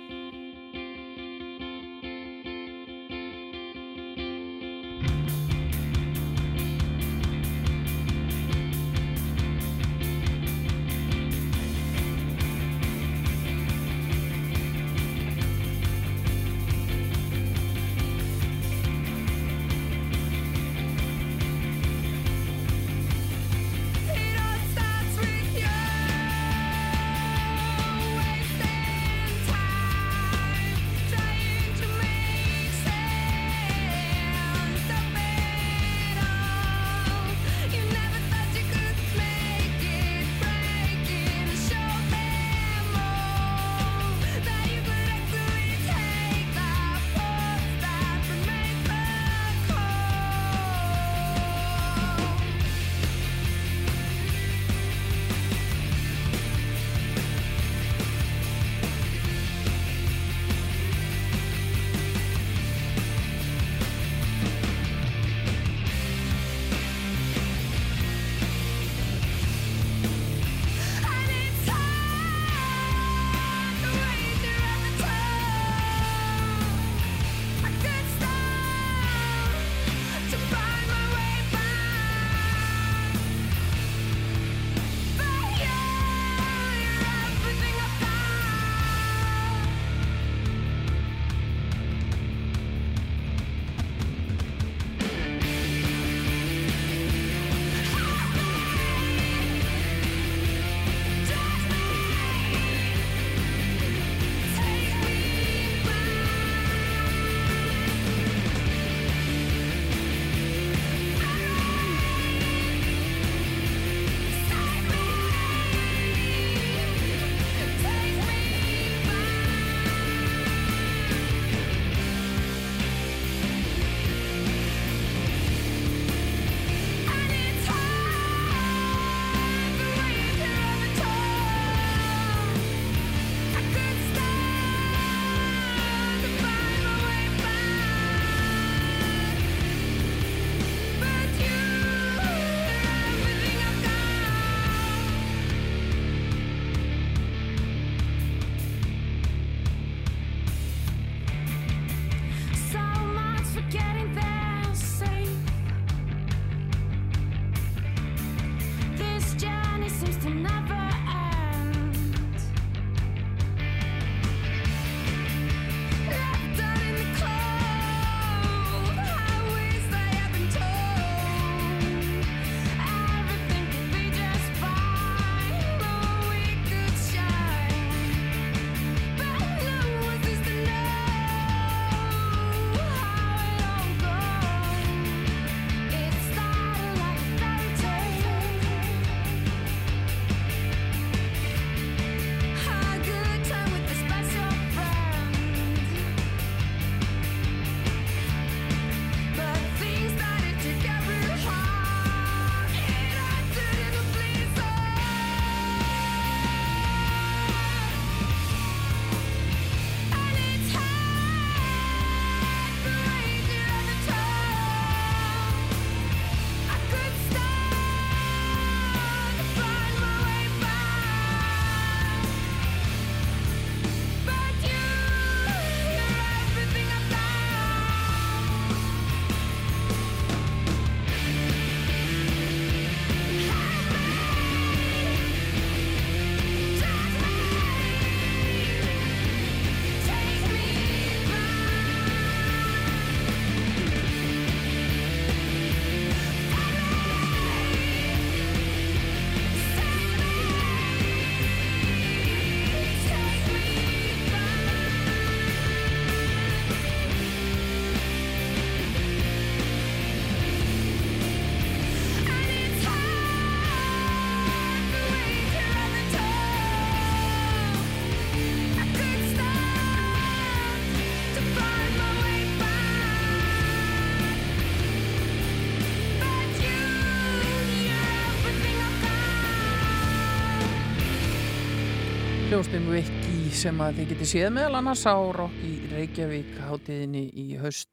[282.61, 287.45] Hljóstin Viki sem að þið getið séð meðal annars á Rock í Reykjavík hátíðinni í
[287.57, 287.89] haust.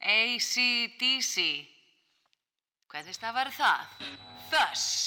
[0.00, 1.44] ACDC.
[2.88, 4.08] Hvernig það var það?
[4.54, 5.05] Þess.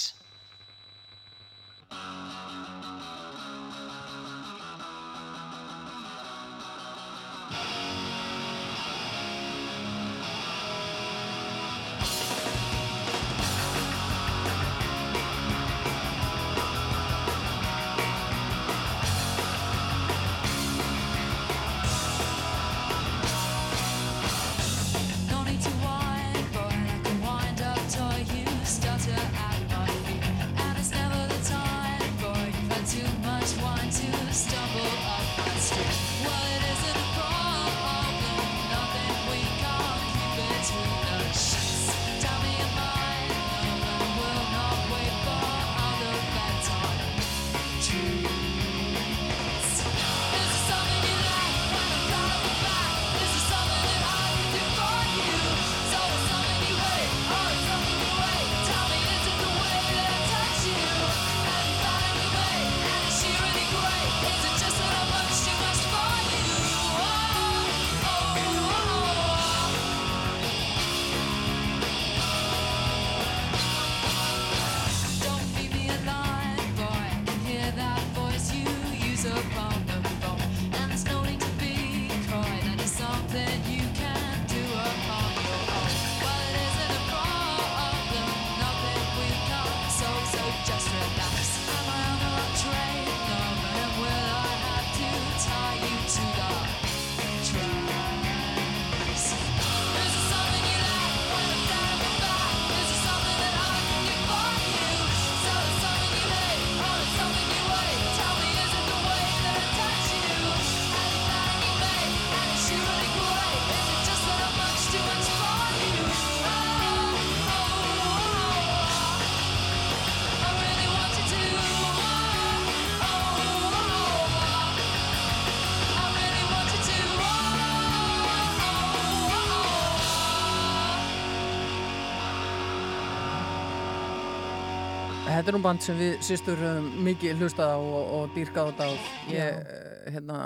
[135.39, 138.91] Þetta er nú band sem við sýstur um, mikið hlustað á og, og dýrkað á.
[139.31, 140.39] Ég, eh, hérna,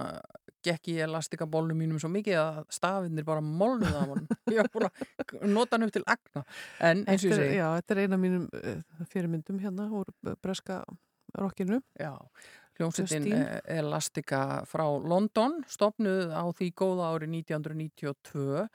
[0.61, 4.27] gekk í elastika bólnum mínum svo mikið að stafinir bara molnuð af honum.
[4.53, 6.43] Ég var búin að nota hann upp til agna.
[6.77, 10.13] En eins og ég segi, Já, þetta er eina af mínum uh, fyrirmyndum hérna úr
[10.45, 10.77] breska
[11.41, 11.81] rockinu.
[11.97, 12.13] já,
[12.77, 18.69] hljómsveitin eh, Elastika frá London, stopnuð á því góða ári 1992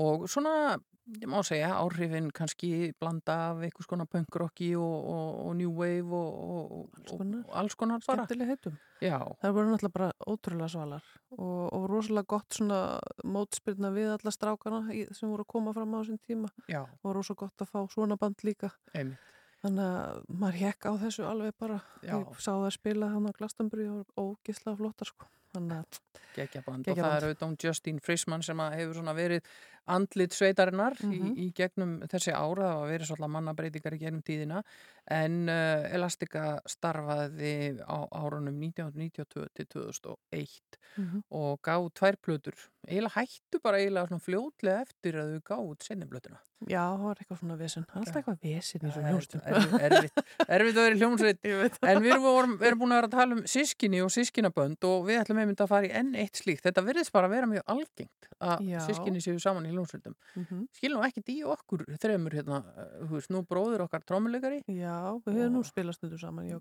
[0.00, 0.78] og svona,
[1.22, 6.12] ég má segja, áhrifin kannski blanda af einhvers konar punkrocki og, og, og new wave
[6.12, 7.44] og, og, Alls konar.
[7.48, 8.24] og alls konar bara.
[8.26, 8.76] Skemmtileg heitum.
[9.00, 11.04] Já, Það voru náttúrulega bara ótrúlega svalar
[11.38, 12.80] og, og rosalega gott svona
[13.24, 14.80] mótspyrna við alla strákana
[15.14, 18.16] sem voru að koma fram á þessum tíma já, og rosalega gott að fá svona
[18.18, 18.72] band líka.
[18.94, 19.24] einmitt.
[19.58, 21.80] Þannig að maður hekk á þessu alveg bara.
[22.06, 22.12] Já.
[22.14, 25.26] Ég sá það spila hann á Glastonbury og ógislega flottar sko.
[25.54, 25.98] Þannig að,
[26.36, 27.08] geggjaband og Geggjaband.
[27.08, 29.48] það er auðvitað hún Justin Frisman sem hefur svona verið
[29.88, 31.12] andlit sveitarinnar Mhm.
[31.12, 34.62] í, í gegnum þessi ára og verið svolítið mannabreitingar í gegnum tíðina
[35.10, 41.22] en uh, Elastika starfaði á árunum 1992 til 2001 Mhm.
[41.30, 42.54] og gáð tvær plötur.
[42.88, 46.38] Eiginlega hættu bara eiginlega svona fljótlega eftir að þau gáð senni plötuna.
[46.66, 47.84] Já, það var eitthvað svona vesen.
[47.86, 50.16] Það alltaf eitthvað vesen í Það svona er erfitt,
[50.48, 51.38] erfitt að vera í hljómsveit.
[51.92, 55.20] En við erum, erum búin að vera að tala um sískinni og sískinabönd og við
[55.22, 56.64] ætlum einmitt að fara í enn eitt slíkt.
[56.66, 58.58] Þetta virðist bara að vera mjög algengt að
[58.88, 60.66] sískinni séu saman í hljómsveitum Mhm.
[60.76, 65.38] skilum ekkert í okkur þremur hérna, uh, þú veist, nú bróður okkar trómuleikari Já, við
[65.38, 66.58] höfum nú spilað stundu saman Já,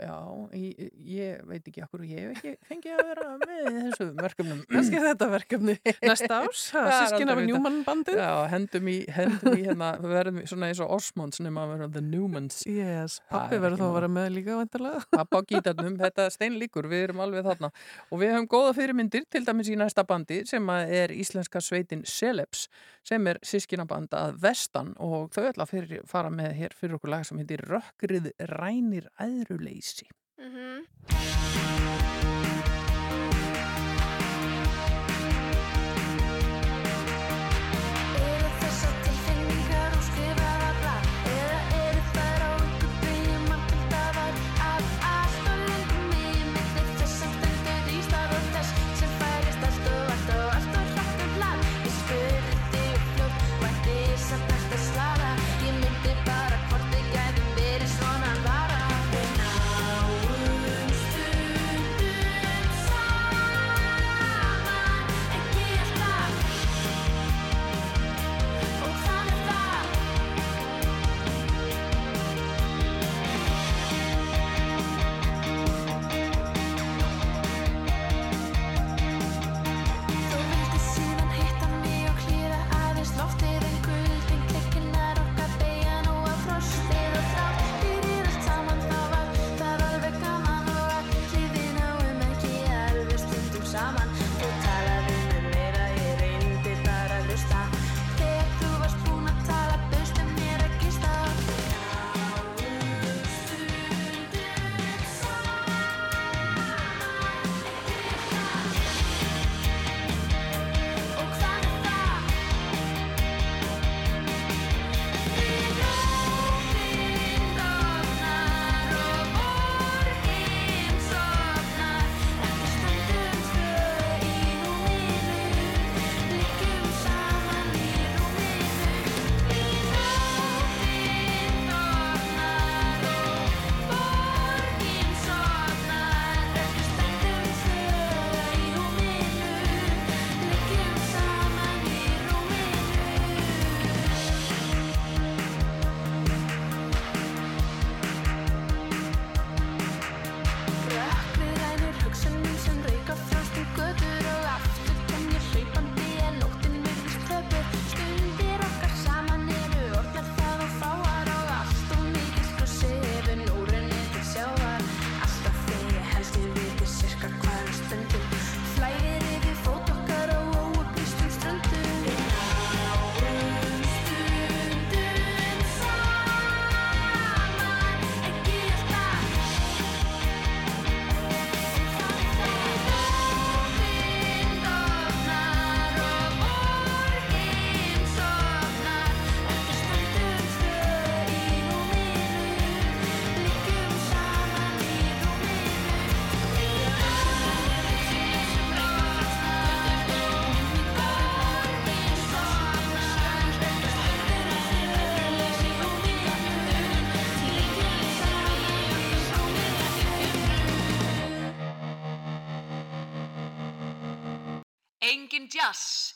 [0.00, 0.16] já,
[0.54, 4.96] ég, ég veit ekki okkur, ég hef ekki fengið að vera með þessu verkefnum Kannski
[5.00, 5.76] er þetta verkefni
[6.12, 7.48] næsta ás, sískin af aldrei vitað.
[7.50, 8.20] Newman bandið.
[8.22, 11.88] Já, hendum í, hendum í hérna, við verðum svona eins og Osmonds nema að vera
[11.96, 15.02] The Newmans Yes, pappi er verður ekki þá að vera með líka vantarlega.
[15.18, 17.72] pappa á gítarnum, þetta er steinlíkur, við erum alveg þarna
[18.12, 22.04] og við höfum góða fyrirmyndir til dæmis í næsta bandi sem er íslenska sveitin
[22.52, 22.68] Celebs
[23.08, 27.10] sem er sískinaband að vestan og þau ætla að fyrir, fara með hér fyrir okkur
[27.10, 30.08] lag sem heitir Rökkrið rænir æðruleysi.
[30.38, 32.21] Eru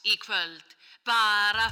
[0.06, 0.74] í kvöld.
[1.06, 1.66] Bara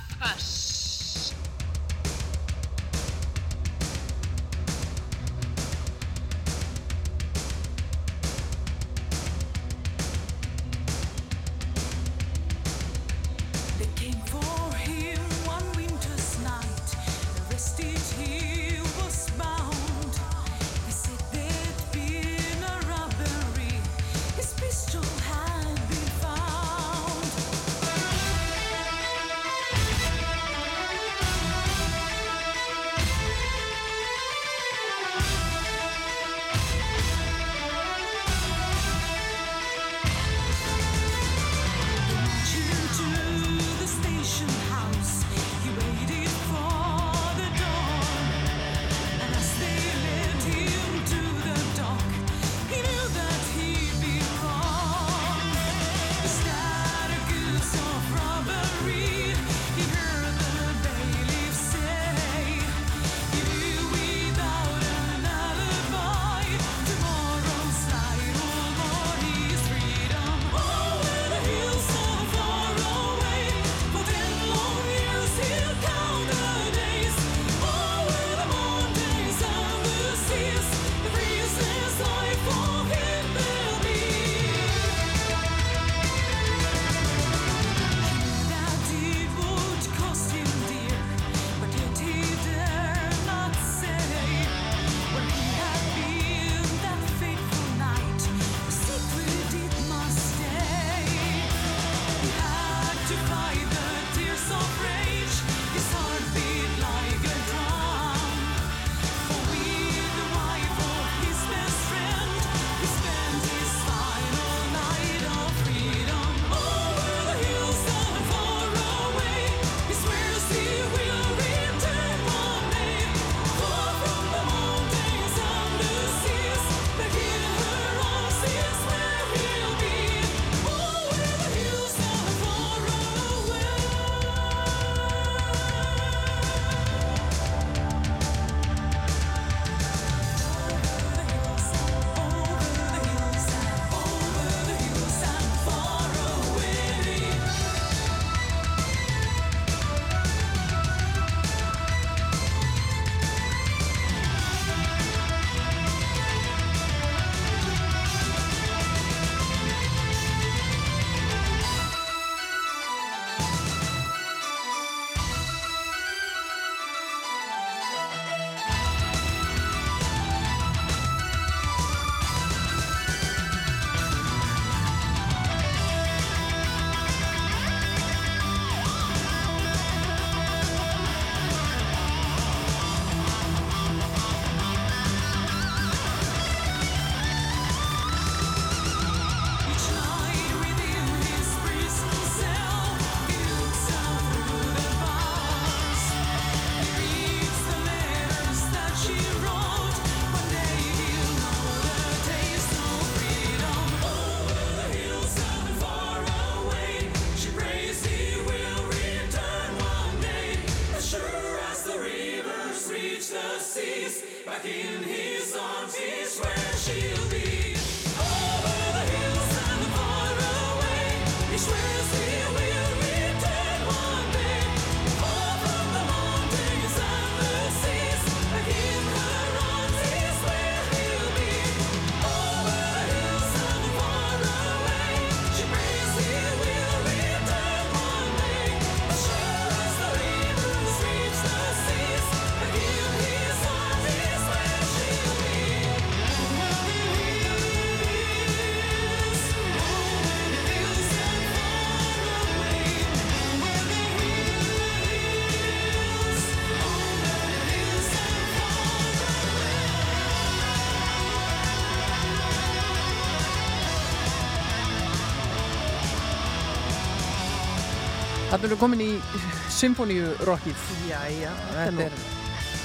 [268.64, 270.84] Þannig að við komin í symfóníurokkið.
[271.04, 271.50] Já, já.
[271.74, 272.14] Þetta er,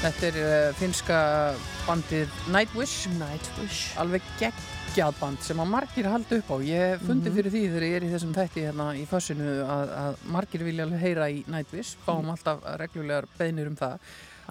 [0.01, 1.19] þetta er uh, eh, finska
[1.85, 3.05] bandið Nightwish.
[3.13, 3.93] Nightwish.
[4.03, 6.57] Alveg geggjað band sem að margir haldi upp á.
[6.67, 7.37] Ég fundi mm -hmm.
[7.39, 10.89] fyrir því þegar ég er í þessum þætti hérna í fassinu að, að margir vilja
[10.99, 11.95] heyra í Nightwish.
[11.95, 12.03] Mhm.
[12.09, 12.35] Fáum mm.
[12.35, 13.97] alltaf reglulegar beinir um það.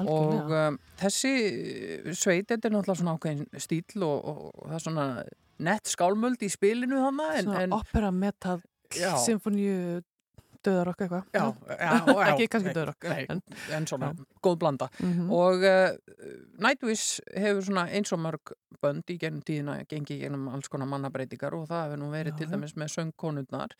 [0.00, 0.40] Algjörlega.
[0.40, 1.36] Og um, þessi
[2.16, 5.08] sveit, þetta er náttúrulega svona ákveðin stíl og, og, og það er svona
[5.58, 7.42] nett skálmöld í spilinu þannig.
[7.44, 8.62] Svona opera metall
[8.96, 10.00] symfóníu
[10.66, 11.24] döðarokk eitthvað.
[11.32, 13.42] Já, já, já, Ekki kannski döðarokk, en-
[13.76, 14.10] en svona
[14.44, 14.88] góð blanda.
[15.02, 15.28] Mhm.
[15.34, 15.92] Og uh,
[16.58, 18.52] Nightwish hefur svona eins og mörg
[18.82, 22.50] bönd í gennum tíðina gengið gennum alls konar mannabreitingar og það hefur nú verið til
[22.52, 23.72] dæmis með söngkonurnar.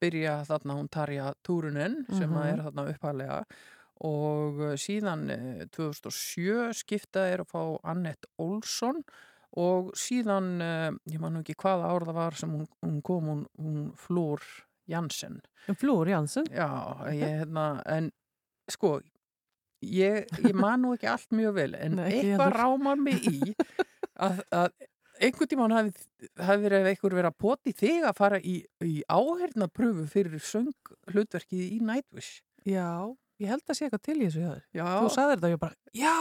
[0.00, 2.46] Byrja þarna hún Tarja Túrunen sem Mhm.
[2.52, 3.40] er þarna upphæðlega
[4.08, 9.02] og uh, síðan uh, 2007 skipta er að fá Annette Olsson
[9.58, 10.60] og síðan,
[11.08, 14.42] ég man nú ekki hvaða ár það var sem hún, hún kom, hún, hún Flór
[14.88, 15.40] Jansen.
[15.68, 16.68] En Flór Jansen, Já,
[17.12, 18.10] ég, hérna, en
[18.72, 18.98] sko,
[19.84, 23.52] ég, ég man nú ekki allt mjög vel, en Nei, eitthvað rámar mig í
[24.18, 24.72] að, að
[25.18, 25.92] einhvern tímann hafi,
[26.64, 30.72] verið einhver verið að poti þig að fara í, í áhernapröfu fyrir söng
[31.12, 32.40] hlutverkið í Nightwish.
[32.68, 32.88] já,
[33.38, 34.44] ég held að sé eitthvað til í þessu.
[34.74, 36.16] Já, Þú sagði þetta og ég bara, já.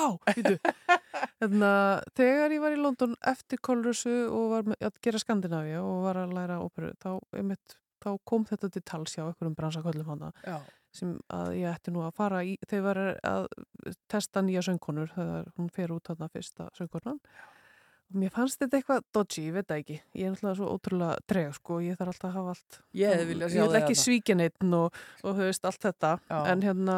[1.42, 5.82] Þannig að þegar ég var í London eftir Kolrössu og var með, að gera Skandinavia
[5.82, 10.10] og var að læra óperu, þá, einmitt, þá kom þetta til tals hjá einhverjum bransaköllum
[10.14, 10.58] hana já,
[10.96, 13.48] sem að ég ætti nú að fara í, þegar var að
[14.12, 17.22] testa nýja söngkonur þegar hún fer út þarna fyrsta söngkonan.
[18.08, 19.96] Og mér fannst þetta eitthvað dodgy, ég veit það ekki.
[20.16, 23.32] Ég er náttúrulega svo ótrúlega treg sko, ég þarf alltaf að hafa allt ég ég
[23.34, 26.14] vil ekki svíkja neitt og, og veist allt þetta.
[26.30, 26.38] Já.
[26.54, 26.98] en hérna,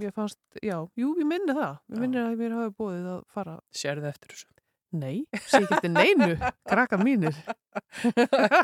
[0.00, 1.80] ég fannst, já, jú, ég minni það.
[1.90, 2.02] Ég Já.
[2.04, 3.56] minni að mér hafi búið að fara.
[3.74, 4.53] Sérðu eftir þessu.
[4.96, 6.30] Nei, sé ekki eftir neinu.
[6.68, 7.36] Krakka mínir.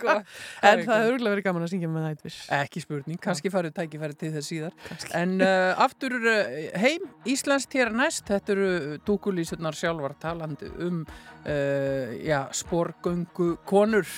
[0.01, 0.29] Gott.
[0.67, 4.19] en það hefur örgulega verið gaman að syngja með Nightwish Ekki spurning, kannski farið tækifæri
[4.21, 4.77] til þess síðar.
[5.19, 8.71] En uh, aftur uh, heim, Íslands tér næst, þetta eru
[9.07, 14.09] dúkulísurnar sjálfar talandi um uh, já, sporgöngu konur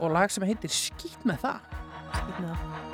[0.00, 1.78] og lag sem heitir Skýt með það.
[2.12, 2.91] Hérna, Með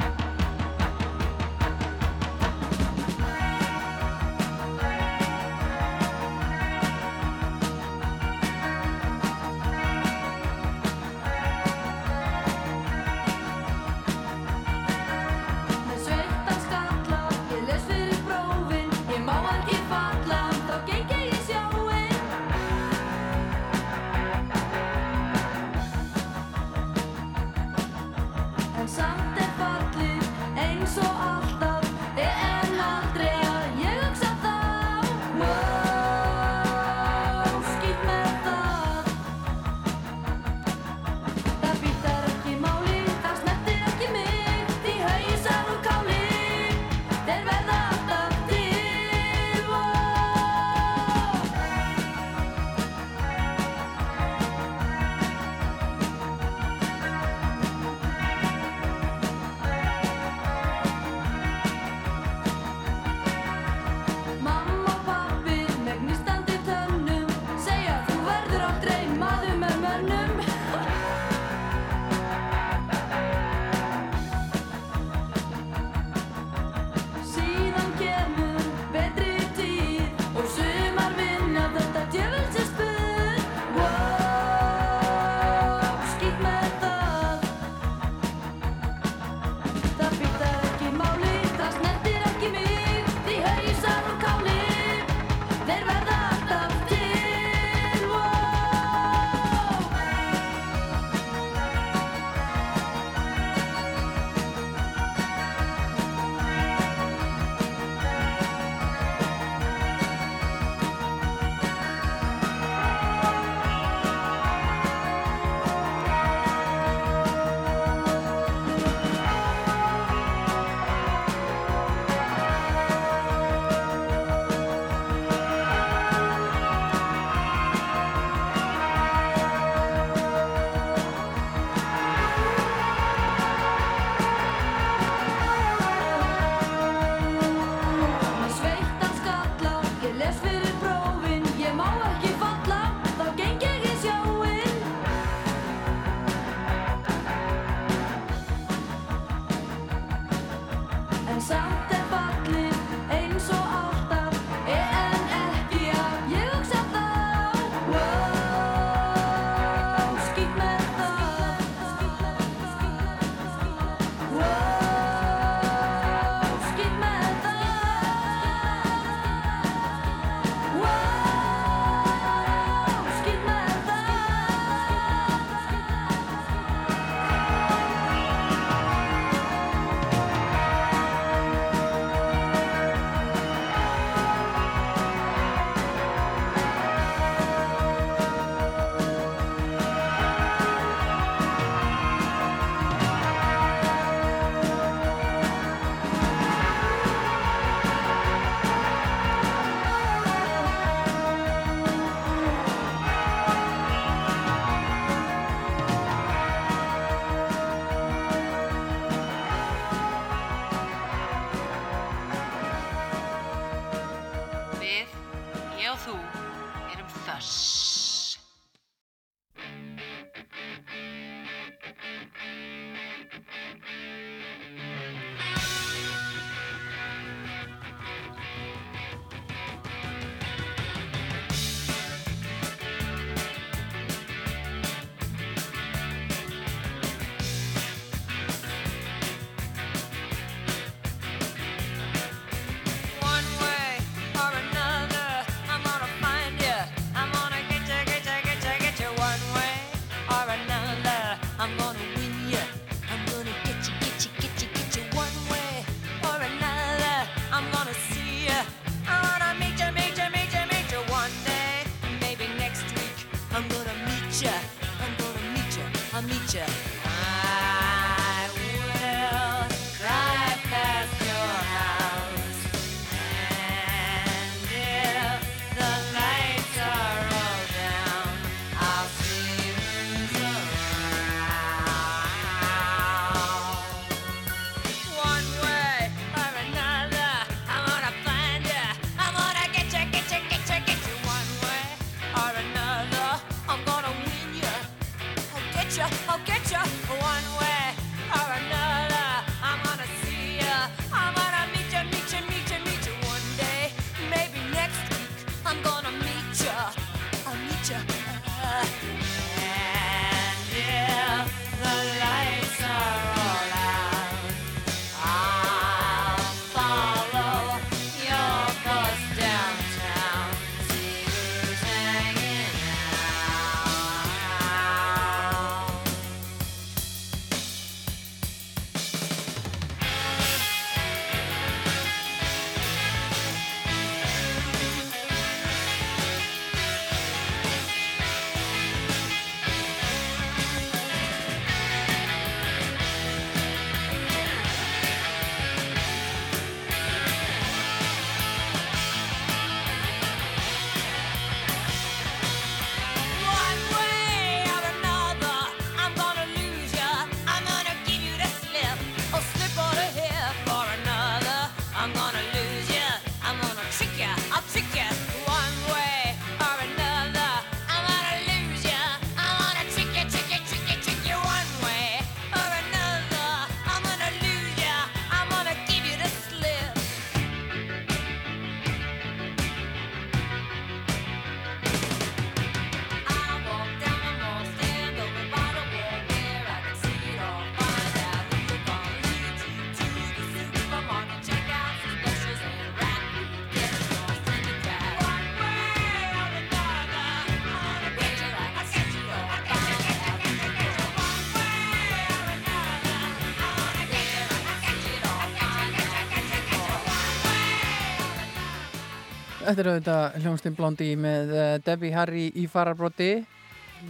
[409.69, 413.31] Þetta er auðvitað hljómsdyn Blondi með uh, Debbie Harry í fararbrotti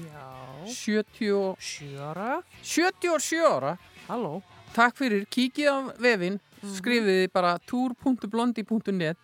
[0.05, 0.27] Já.
[0.69, 2.43] 70 og- Sjöra.
[2.63, 3.73] 77 ára
[4.09, 4.43] Halló.
[4.77, 6.39] Takk fyrir, kíkið á vefinn
[6.77, 9.17] skrifiði bara tour.blondi.net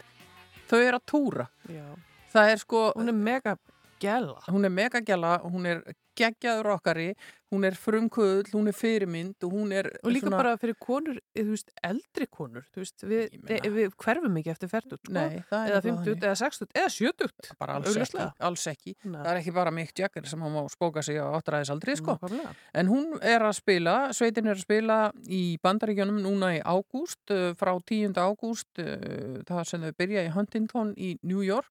[0.70, 1.86] Þau er að túra Já.
[2.34, 3.56] Það er sko, Hún er mega
[4.02, 4.34] gæla.
[4.50, 5.82] hún er megagjala hún er
[6.18, 7.12] geggjaður okkari
[7.54, 11.42] hún er frumkvöðl, hún er fyrirmynd og hún er Og líka bara fyrir konur, eh,
[11.44, 13.36] þú veist, eldri konur, þú veist, við,
[13.74, 15.14] við hverfum ekki eftir færtut, sko.
[15.14, 16.26] Nei, eða nefnilega 50, þannig.
[16.28, 17.56] eða 60, eða 70.
[17.60, 18.94] bara alls ekki, alls ekki.
[19.04, 19.18] Nei.
[19.20, 22.18] það er ekki bara Mick Jagger sem hann má spóka sig á áttræðisaldri sko.
[22.18, 22.54] Nákvæmlega.
[22.74, 27.52] En hún er að spila, sveitin er að spila í bandaríkjunum núna í ágúst, uh,
[27.58, 28.18] frá 10.
[28.18, 31.70] ágúst, uh, það sem þau byrja í Huntington í New York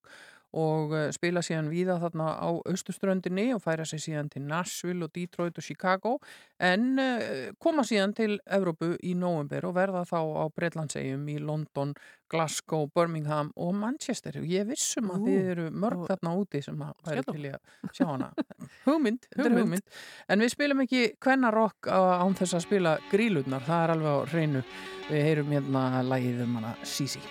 [0.53, 5.13] og uh, spila síðan víða þarna á austuströndinni og færa sig síðan til Nashville og
[5.15, 6.17] Detroit og Chicago
[6.61, 11.95] en uh, koma síðan til Evrópu í november og verða þá á Breitlandsegjum í London,
[12.33, 14.39] Glasgow, Birmingham og Manchester.
[14.41, 17.93] Ég vissum að Ú, þið eru mörg og- þarna úti sem að væri til að
[17.93, 18.31] sjá hana.
[18.87, 19.59] hugmynd, Hugmynd.
[19.59, 19.87] hugmynd.
[20.33, 24.63] En við spilum ekki kvennarokk án þess að spila grílurnar, það er alveg á hreinu.
[25.11, 27.21] Við heyrum hérna lagið um hana Sisi.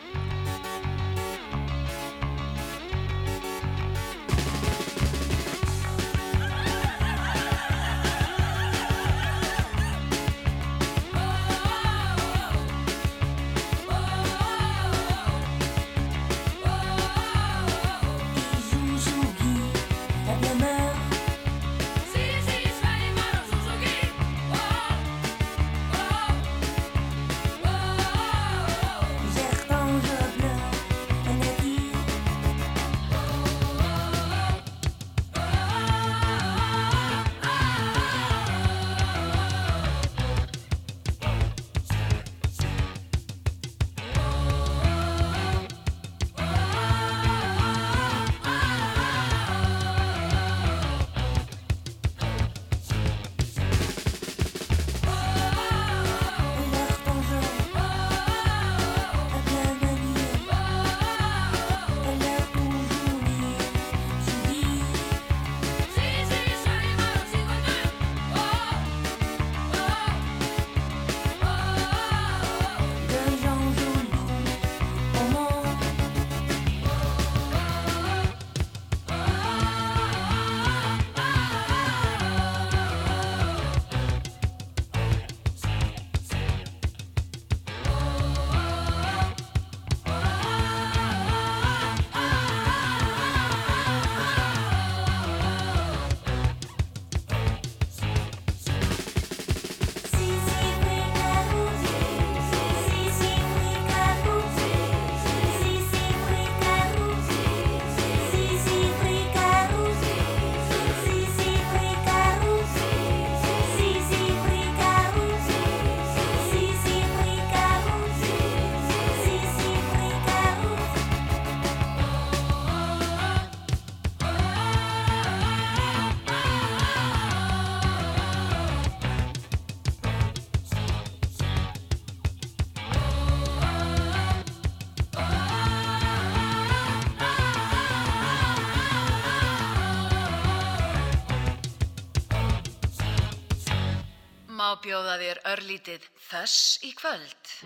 [144.83, 147.57] Bjóða þér örlítið þess í kvöld.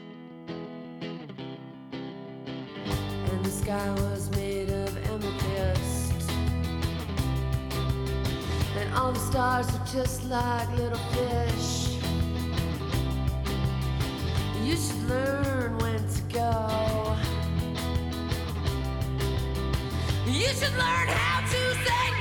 [3.37, 6.31] and the sky was made of amethyst.
[8.79, 11.99] And all the stars were just like little fish.
[14.63, 17.17] You should learn when to go.
[20.27, 22.16] You should learn how to say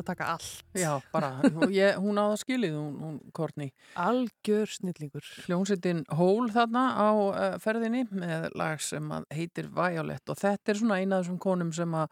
[0.00, 0.64] ætla að taka allt.
[0.76, 1.30] Já, bara,
[1.72, 3.70] ég, hún á það skilið, hún, hún Kortni.
[4.00, 5.30] Algjör snillingur.
[5.46, 11.00] Hljómsveitin Hól þarna á uh, ferðinni með lag sem heitir Violet og þetta er svona
[11.00, 12.10] eina af þessum konum sem að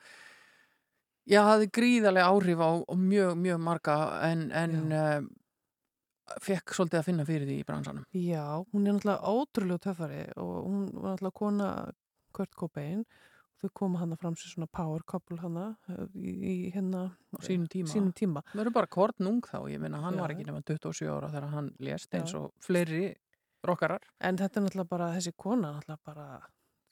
[1.28, 3.98] já, hafði gríðarlega áhrif á á mjög, mjög marga
[4.28, 5.20] en, en uh,
[6.44, 8.04] fekk svolítið að finna fyrir því í bransanum.
[8.12, 11.70] Já, hún er náttúrulega ótrúlega töffari og hún var náttúrulega kona
[12.36, 13.06] Kurt Cobain og
[13.62, 17.68] þau koma hana fram sér svona power couple hana eh, í, í hérna Á sínum
[17.70, 17.90] tíma.
[17.92, 18.42] sínum tíma.
[18.52, 20.22] Það eru bara Kortnung þá, ég meina hann Já.
[20.24, 23.14] var ekki nema 27 ára þegar hann lést eins og fleiri
[23.66, 24.06] rockarar.
[24.22, 26.26] En þetta er náttúrulega bara þessi kona náttúrulega bara,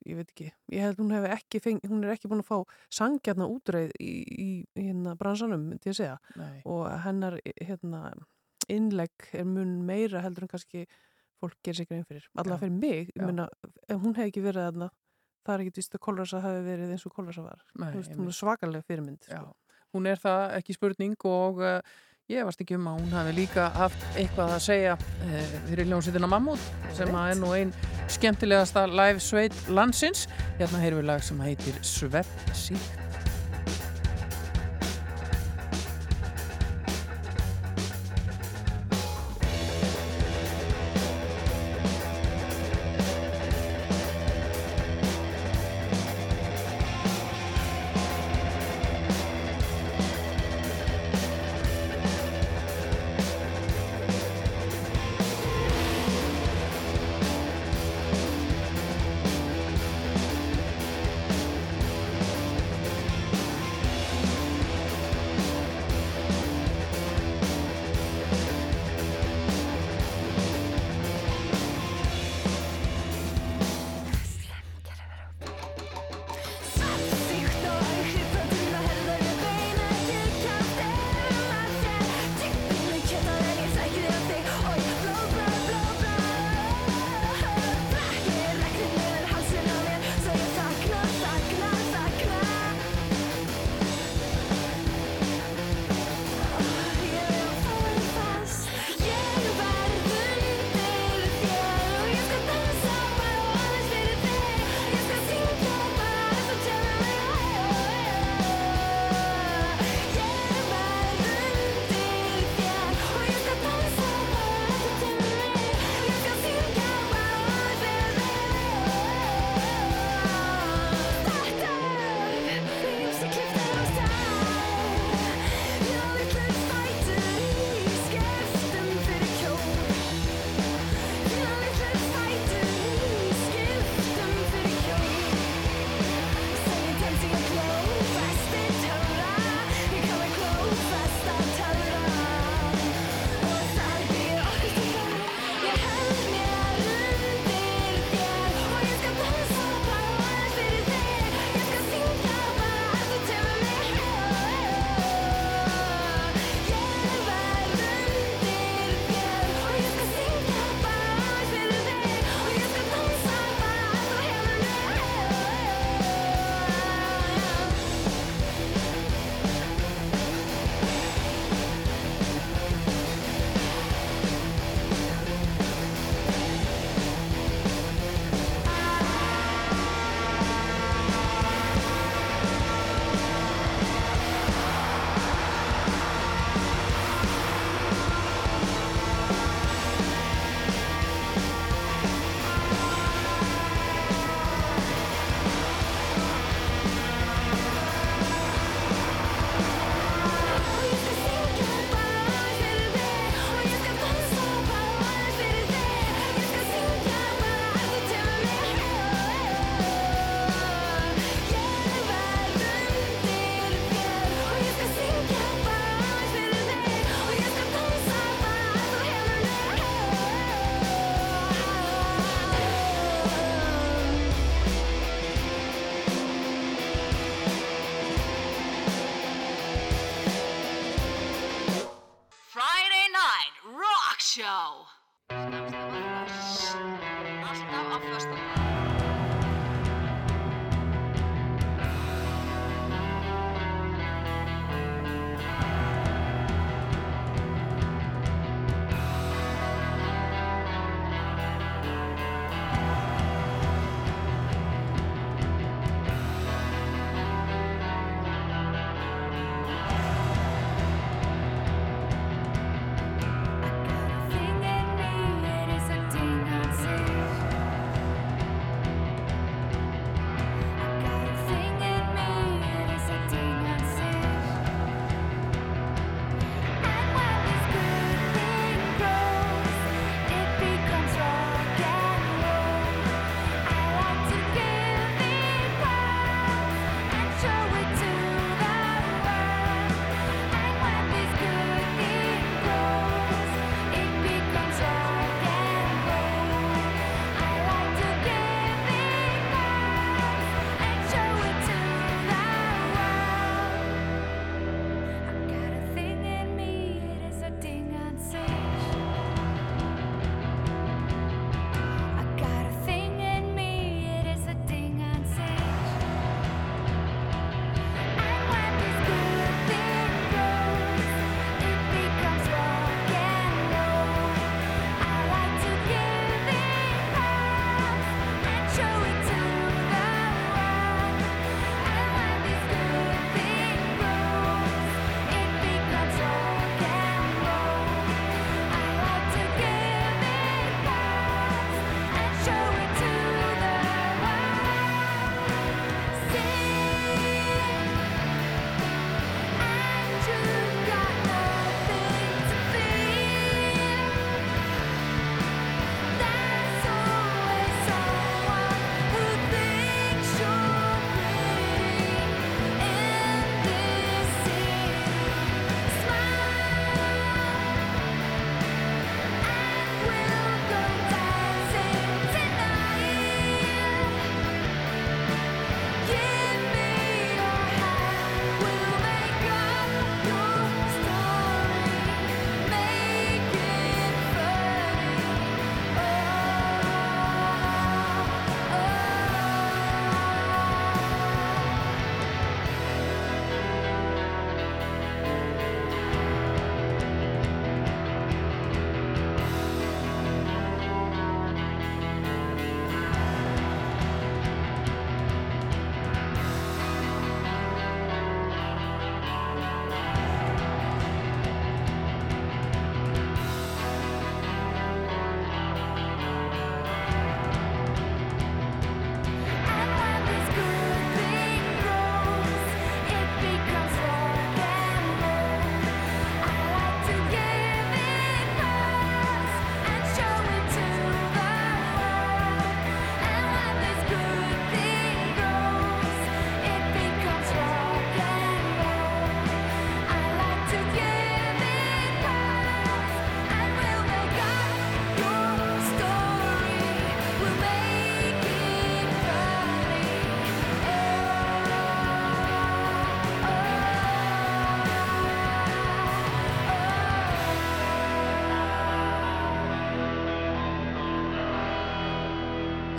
[0.06, 2.78] ég veit ekki ég held hún hefur ekki feng, hún er ekki búin að fá
[2.98, 6.60] sangjarna útreið í, í, hérna bransanum, myndi ég segja Nei.
[6.66, 8.10] og hennar hérna
[8.72, 10.86] innlegg er mun meira heldur en kannski
[11.38, 12.56] fólk gerir sig grein fyrir Já.
[12.58, 13.42] fyrir mig, ég
[13.88, 14.90] ef hún hefði ekki verið þarna
[15.46, 18.32] það er ekki víst að Kolrasa hafi verið eins og Kolrasa var Nei, veist, hún
[18.32, 19.46] er svakalega fyrirmynd sko.
[19.96, 21.78] hún er það ekki spurning og uh,
[22.32, 26.30] ég varst ekki um að hún hafi líka haft eitthvað að segja uh, fyrir ljónsettina
[26.30, 27.74] Mammut sem að er nú einn
[28.10, 30.26] skemmtilegasta live sveit landsins.
[30.60, 33.05] Hérna heyrum við lag sem heitir Svepp síkt.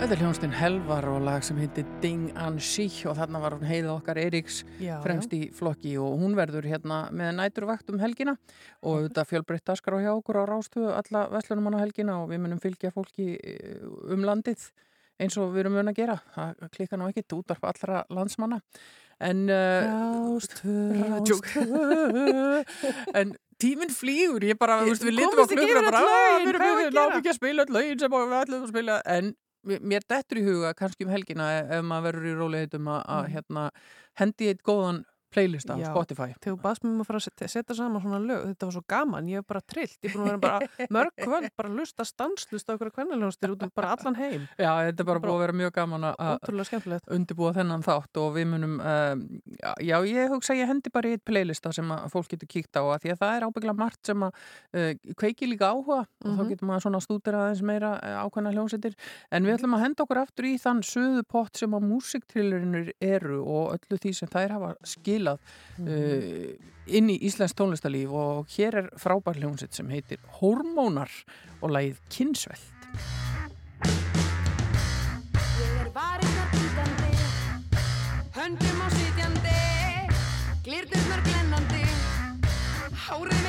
[0.08, 3.66] Þetta er hljónstinn Helvar og lag sem heitir Ding an sich og þarna var hún
[3.68, 8.32] heiða okkar Eiríks Já, fremst í flokki og hún verður hérna með næturvakt um helgina
[8.88, 12.40] og þetta fjölbreytt daskar á hjá okkur á rástöðu alla vestlunum á helgina og við
[12.40, 14.62] munum fylgja fólki eh, um landið
[15.20, 16.14] eins og við erum mun að gera.
[16.38, 18.62] Það klika nú ekkit útvarp allra landsmanna.
[19.28, 20.38] En, uh,
[21.26, 21.50] Djók.
[23.20, 26.46] en tíminn flýgur, ég bara, þú veist, við litum á klukkuna bara, öll "Ah, lögin,
[26.46, 29.30] við erum við að gera?" ekki að spila lögin sem við ætlum að spila, en
[29.66, 33.70] mér- dettur í huga kannski um helgina ef maður verður í róleitum að að, hérna
[34.20, 35.76] hendi eitt góðan playlist á.
[35.92, 36.28] Spotify.
[36.40, 38.82] Þegar þú baðst mér um að fara að setja, saman svona lög, þetta var svo
[38.88, 40.58] gaman, ég hef bara trillt, ég er búin að vera bara
[40.96, 44.46] mörg kvöld, bara lusta stanslust á okkur kvennaljónstir út um bara allan heim.
[44.58, 46.38] Já, þetta er bara búið að vera mjög gaman að- að
[47.18, 49.22] undirbúa þennan þátt og við munum um,
[49.84, 52.76] já, ég hugsa að ég hendi bara í eitt playlista sem að fólk getur kíkt
[52.78, 54.32] á að því að það er ábyggla margt sem að
[54.74, 56.48] uh, kveiki líka áhuga og þá Mhm.
[56.52, 58.94] getur maður svona stúdira aðeins meira uh, ákveðna hljómsveitir
[59.32, 59.84] en við ætlum að
[65.18, 65.38] spilað
[65.78, 65.88] mm.
[65.88, 66.54] Uh,
[66.88, 71.10] inn í Íslands tónlistalíf og hér er frábær hljómsett sem heitir Hormónar
[71.60, 72.64] og lagið Kinsveld
[75.58, 77.12] Ég er varinnar býtandi
[78.38, 79.60] höndum á sitjandi
[80.64, 81.84] glirnirnar glennandi
[83.08, 83.47] hárið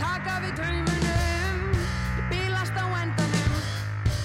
[0.00, 1.60] taka við taumunum.
[2.18, 3.52] Ég bílast á endanum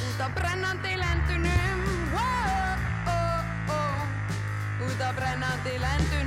[0.07, 1.83] út af brennandi lendunum.
[2.13, 6.18] Oh, oh, oh, út af brennandi lendunum.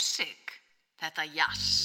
[0.00, 0.52] músík,
[0.96, 1.79] þetta jazz.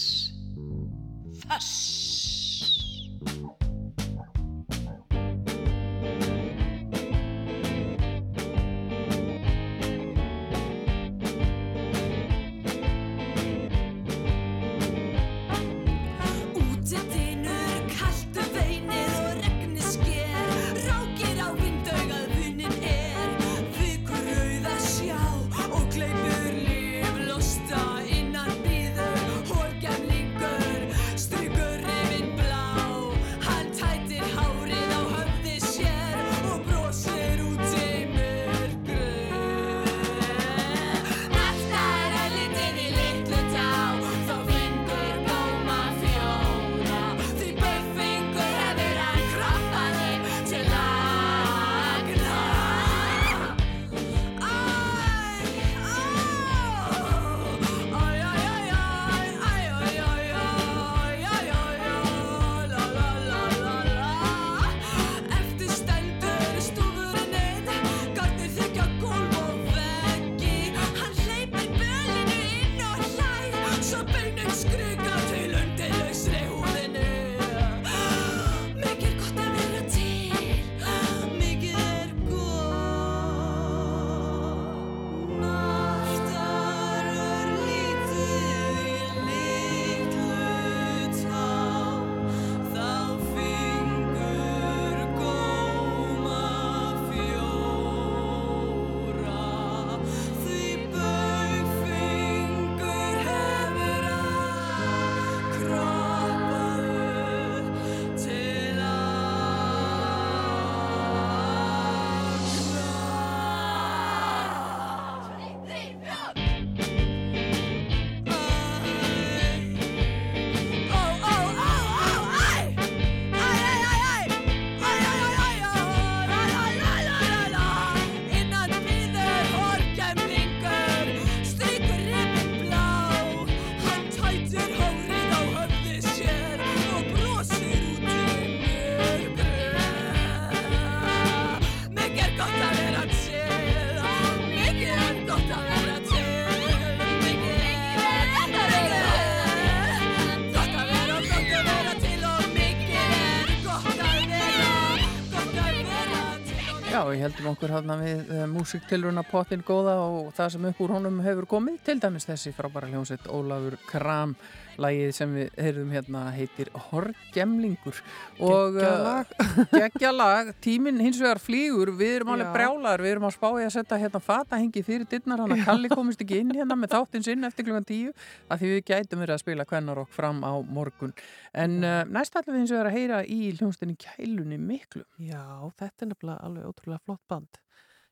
[157.25, 161.47] Heldum okkur hérna við uh, músiktilruna pottin góða og það sem upp úr honum hefur
[161.55, 164.35] komið, til dæmis þessi frábæra hljómsveit Ólafur Kram
[164.81, 167.99] lagið sem við heyrðum hérna heitir Horgemlingur
[168.43, 169.33] og Geggjalag.
[169.79, 170.51] geggja lag.
[170.63, 172.53] Tíminn hins vegar flýgur, við erum alveg Já.
[172.57, 175.91] brjálar við erum að spá í að setja hérna fatahengi fyrir dittnar, hann að Kalli
[175.93, 178.13] komist ekki inn hérna með þáttinn sinn eftir klukkan tíu
[178.49, 181.15] að því við gætum verið að spila kvennarokk fram á morgun.
[181.55, 185.05] En uh, næst ætlum við hins vegar að heyra í hljómsdeinni Kælunni miklu.
[185.21, 185.45] Já,
[185.79, 187.61] þetta er nefnilega alveg ótrúlega flott band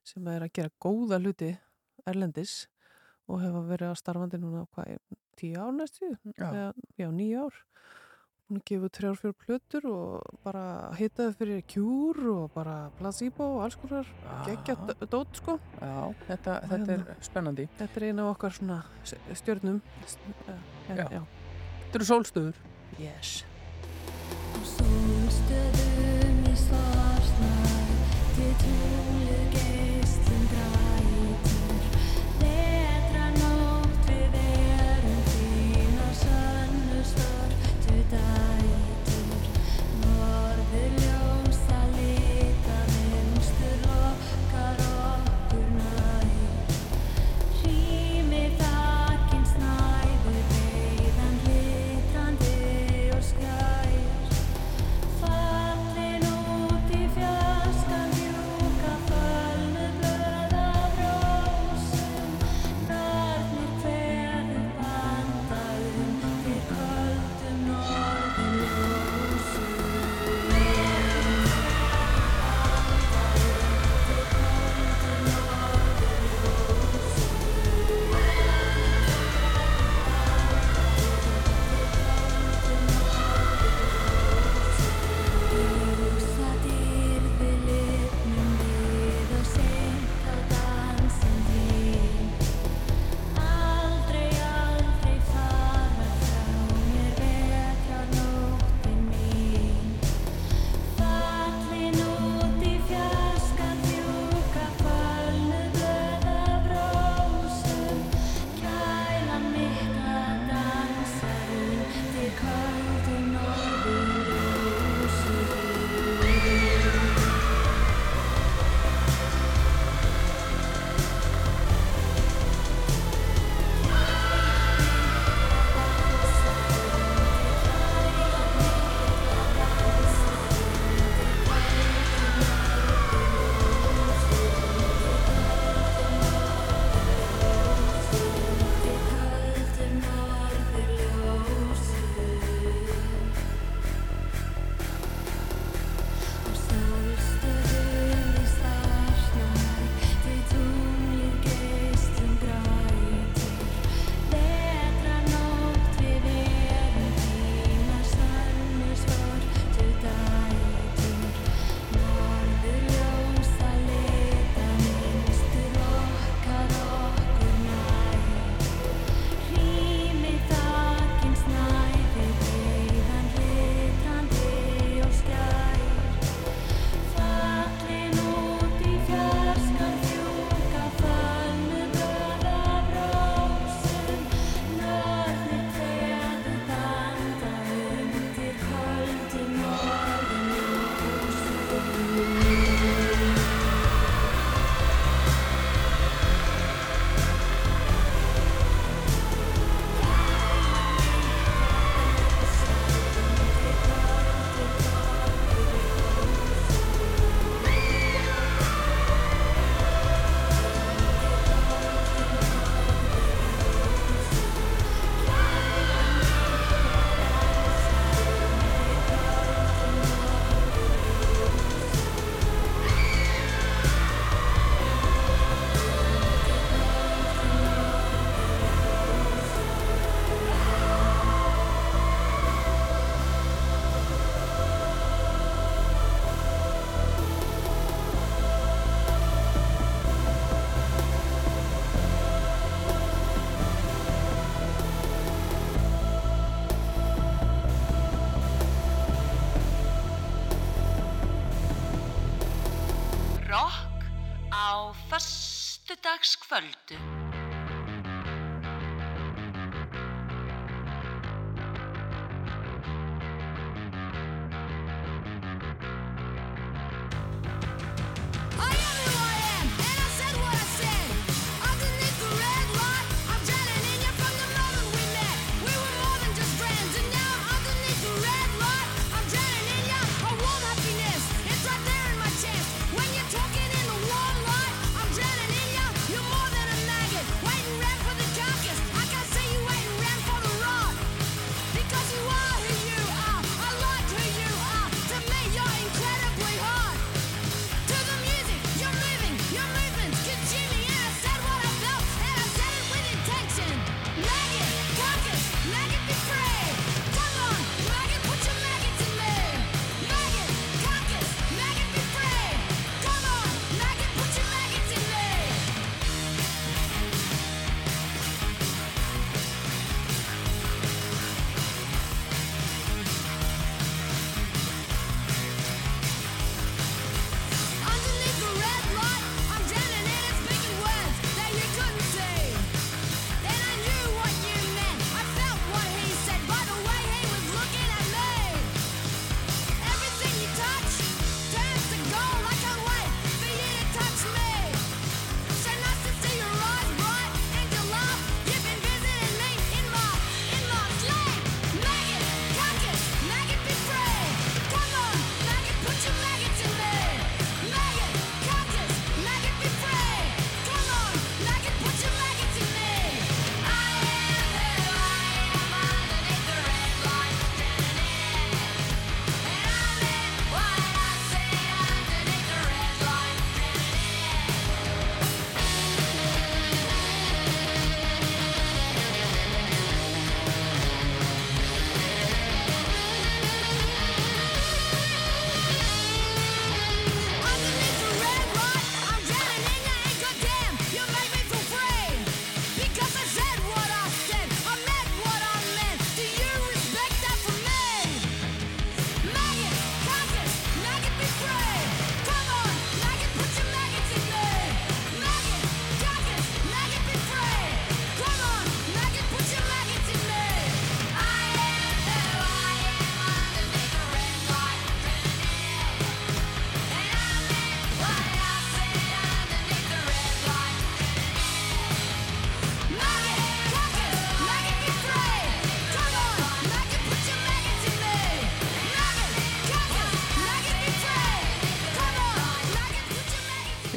[0.03, 1.53] sem er að gera góða hluti
[2.09, 2.65] erlendis
[3.29, 4.97] og hefa verið að starfandi núna hvað,
[5.39, 6.09] tíu ár næstu?
[6.37, 6.47] Já.
[6.49, 6.65] Eða,
[6.99, 7.61] já, nýju ár.
[8.51, 10.63] Hún gefið þrjár fyrir plötur og bara
[10.99, 14.05] hitaði fyrir kjúr og bara placebo og alls konar
[14.45, 14.75] geggja
[15.09, 15.55] dót sko.
[15.79, 18.81] Já, þetta, þetta hérna- er spennandi Þetta er eina af okkar svona
[19.33, 19.79] stjörnum.
[20.05, 20.17] S-
[20.47, 20.59] eh,
[20.89, 21.07] Já.
[21.07, 21.23] já.
[21.23, 22.55] Þetta eru sólstöður
[22.99, 23.45] Yes.
[24.73, 27.73] Sólstöðum í svarsnæð
[28.35, 29.12] Til tunglið
[38.13, 38.42] estar.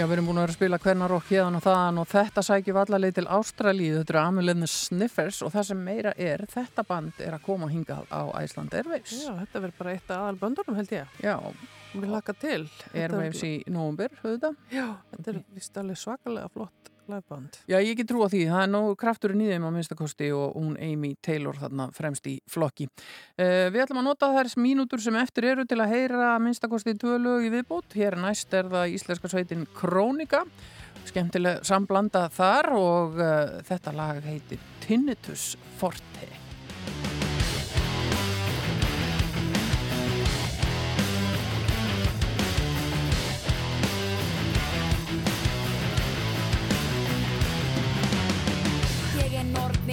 [0.07, 3.15] Við erum búin að vera að spila kvennarokk hérðan og þaðan og þetta sækjum allarleið
[3.19, 7.47] til Ástralíu, þetta eru Amelinni Sniffers og það sem meira er, þetta band er að
[7.47, 9.15] koma hingað á Æsland Airways.
[9.25, 11.17] Já, þetta verður bara eitt aðal böndunum held ég.
[11.25, 11.37] Já,
[11.97, 12.67] Við laka til.
[12.83, 14.59] Þetta Airwaves í nóvumbyr, auðvitað.
[14.75, 17.59] Já, þetta er vist alveg svakalega flott liveband.
[17.71, 20.77] Já, ég get trúa því, það er nógu krafturinn í þeim á minnstakosti og hún
[20.83, 22.89] Amy Taylor þarna fremst í flokki.
[23.39, 27.19] Uh, við ætlum að nota þær mínútur sem eftir eru til að heyra minnstakosti tvö
[27.23, 27.97] lög í viðbót.
[27.97, 30.45] Hér næst er það íslenska sveitin Krónika,
[31.07, 36.36] skemmtileg samblanda þar og uh, þetta lag heitir Tinnitus Forte.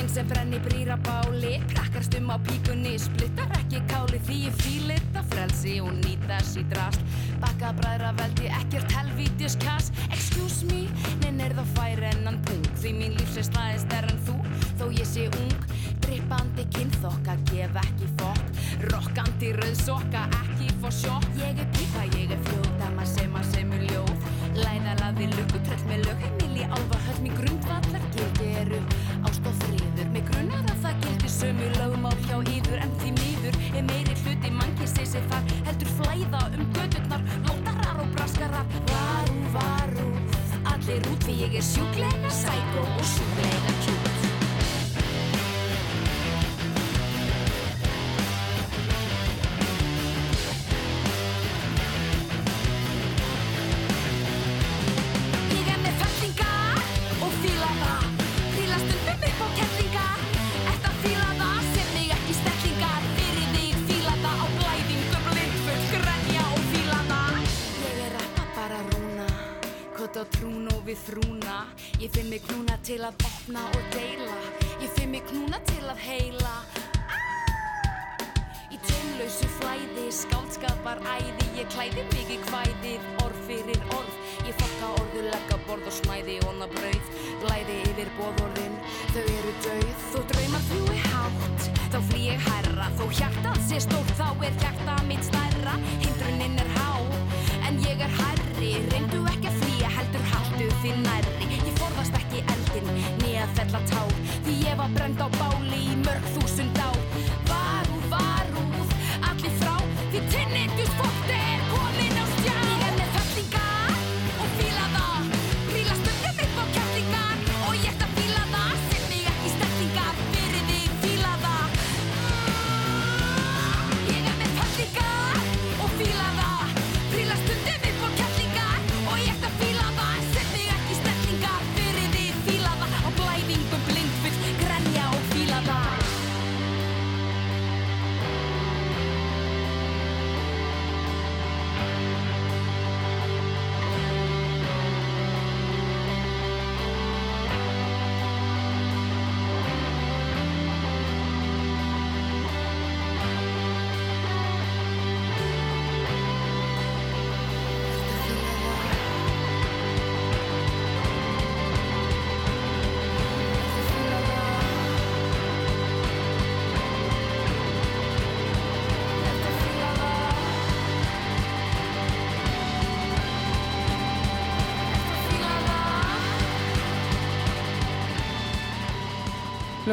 [0.04, 1.62] Er nornin sem brenni brýra báli.
[1.74, 4.20] Prakkast um á píkunni, splittar ekki káli.
[4.20, 7.02] Því ég fíl þetta frelsi og nýta sér drast.
[7.40, 9.92] Bakka bræðra veldi ekkert helvítis kass.
[10.12, 10.88] Excuse me,
[11.22, 12.66] neinn er það fær ennan pung.
[12.82, 14.36] Því mín lífs er staðið stærn en þú.
[14.80, 15.66] Þó ég sé ung,
[16.04, 18.42] drippandi kynþokka Gef ekki fokk,
[18.92, 21.30] rokkandi rauðsokka Ekki fór sjokk.
[21.40, 24.28] Ég er pípa, ég er fljóta, maður sem að semur ljóð.
[24.60, 26.26] Læðalaði lukku, tröll með lög.
[26.26, 28.84] Heimili álfa, höll mér grundvallar Gildi eru.
[29.24, 29.73] Ást og friður
[30.24, 34.52] Mig grunar að það gildi sömu lögmál hjá íður En því miður er meiri hluti
[34.56, 38.78] mannkissi sem þar Heldur flæða um gödurnar Lótarar og braskarar.
[38.94, 40.08] Varú, varú,
[40.76, 43.53] allir út Því ég er sjúklega sækó og sjúklega
[70.14, 71.54] Kott á trún og við þrúna.
[71.98, 74.36] Ég finn mig knúna til að opna og deila.
[74.78, 76.52] Ég finn mig knúna til að heila.
[78.70, 81.48] Í taumlausu flæði, skáldskapar æði.
[81.58, 84.14] Ég klæði mig í kvæðið, orð fyrir orð.
[84.46, 87.10] Ég fokka orðu, legga borð og smæði Óna brauð,
[87.42, 88.78] glæði yfir bóðorðin
[89.16, 94.14] Þau eru dauð, þó draumar fljúi hátt Þá flý ég hærra, þó hjartað sé stórt
[94.20, 95.78] Þá er hjarta mitt stærra.
[96.04, 96.90] Hindrunin er há,
[97.70, 98.74] en ég er hærri.
[98.92, 99.63] Reyndu ekki að
[100.84, 101.48] því nærri.
[101.64, 102.90] Ég forðast ekki eldin,
[103.22, 104.12] nýja fella tár
[104.44, 107.00] Því ég var brend á báli í mörg þúsund ár.
[107.48, 108.96] Varúð, varúð,
[109.32, 109.76] allir frá.
[110.12, 111.23] Því tinnitus fótti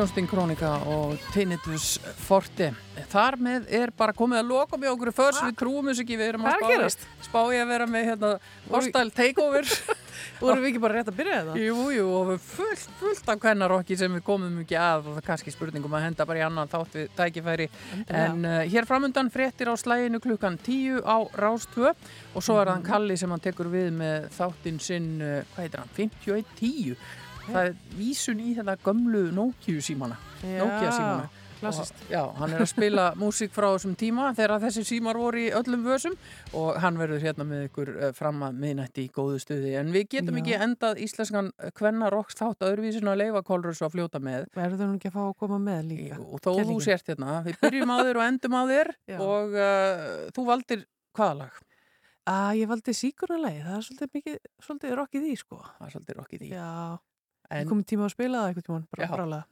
[0.01, 2.71] Hljónsting Krónika og Tinnitus Forte.
[3.13, 6.31] Þar með er bara komið að loka með okkur förs, við trúum þess ekki, við
[6.31, 8.31] erum er að spá, spá í að vera með hérna,
[8.71, 9.69] hostile takeover.
[10.41, 11.59] Vorum við ekki bara rétt að byrja þetta?
[11.67, 15.29] jú, jú, og fullt, fullt af kvennarokki sem við komum ekki að og það er
[15.29, 17.69] kannski spurningum að henda bara í annan þátt við tækifæri.
[18.09, 22.73] En uh, hér framundan fréttir á slæginu klukkan 10 á Rástvö og svo er Mhm.
[22.79, 26.97] hann Kalli sem hann tekur við með þáttinn sinn, uh, hvað heitir hann, 5110.
[27.49, 30.17] Það er vísun í þetta gömlu Nokia símana.
[30.45, 31.29] Nokia símana.
[31.61, 31.95] klassist.
[32.09, 35.83] Já, hann er að spila músík frá þessum tíma þegar þessi símar voru í öllum
[35.85, 36.15] vössum
[36.57, 39.75] og hann verður hérna með ykkur eh, fram að miðnætti í góðu stuði.
[39.77, 40.41] En við getum Já.
[40.41, 44.47] ekki endað íslenskan kvenna rocks þátt öðruvísin að leifa Kolrus að fljóta með.
[44.57, 46.21] Verður hún ekki að fá að koma með líka?
[46.25, 46.87] Og þó þú Kellingin.
[46.89, 49.19] sért hérna, við byrjum á þér og endum á þér Já.
[49.27, 50.07] og uh,
[50.39, 50.87] þú valdir
[51.19, 51.61] hvaða lag?
[52.31, 55.57] Að ég valdi síkuralegi, það er svolítið mikið, svolítið rockið í, sko.
[55.77, 56.51] Það er svolítið rockið í.
[56.53, 56.73] Já,
[57.51, 59.09] En- komið tíma að spila það eitthvað tíma, bara Já,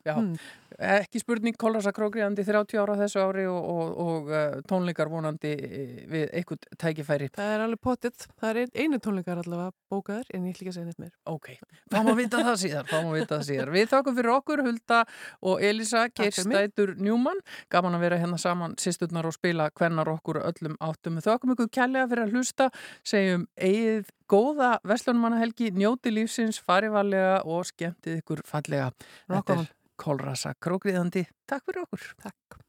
[0.07, 0.15] já.
[0.19, 0.35] Mm.
[0.79, 5.95] Ekki spurning Kolrasa Krókriðandi 30 ára þessu ári og, og, og uh, tónleikar vonandi eh,
[6.07, 7.29] við eitthvað tækifæri.
[7.35, 8.27] Það er alveg pottitt.
[8.39, 11.13] Það er ein- einu tónleikar allavega bókaðar, en ég ætla ekki að segja neitt meir.
[11.27, 11.49] Ok,
[11.91, 12.87] fáum að vita það síðar,
[13.33, 13.73] það síðar.
[13.75, 15.01] Við þakkum fyrir okkur, Hulda
[15.43, 16.05] og Elisa.
[16.15, 17.43] Geirstætur Njúmann.
[17.73, 21.19] Gaman að vera hérna saman sýsturnar og spila hvennar okkur öllum áttum.
[21.19, 22.71] Við þakkum ykkur kærlega fyrir að hlusta,
[23.03, 28.93] segjum eigið góða Vestlunumannahelgi, njóti lífsins, farivalega og skemmtið ykkur fallega.
[29.27, 31.27] Þetta er Kolrasa Krókriðandi.
[31.49, 32.09] Takk fyrir okkur.
[32.23, 32.61] Takk.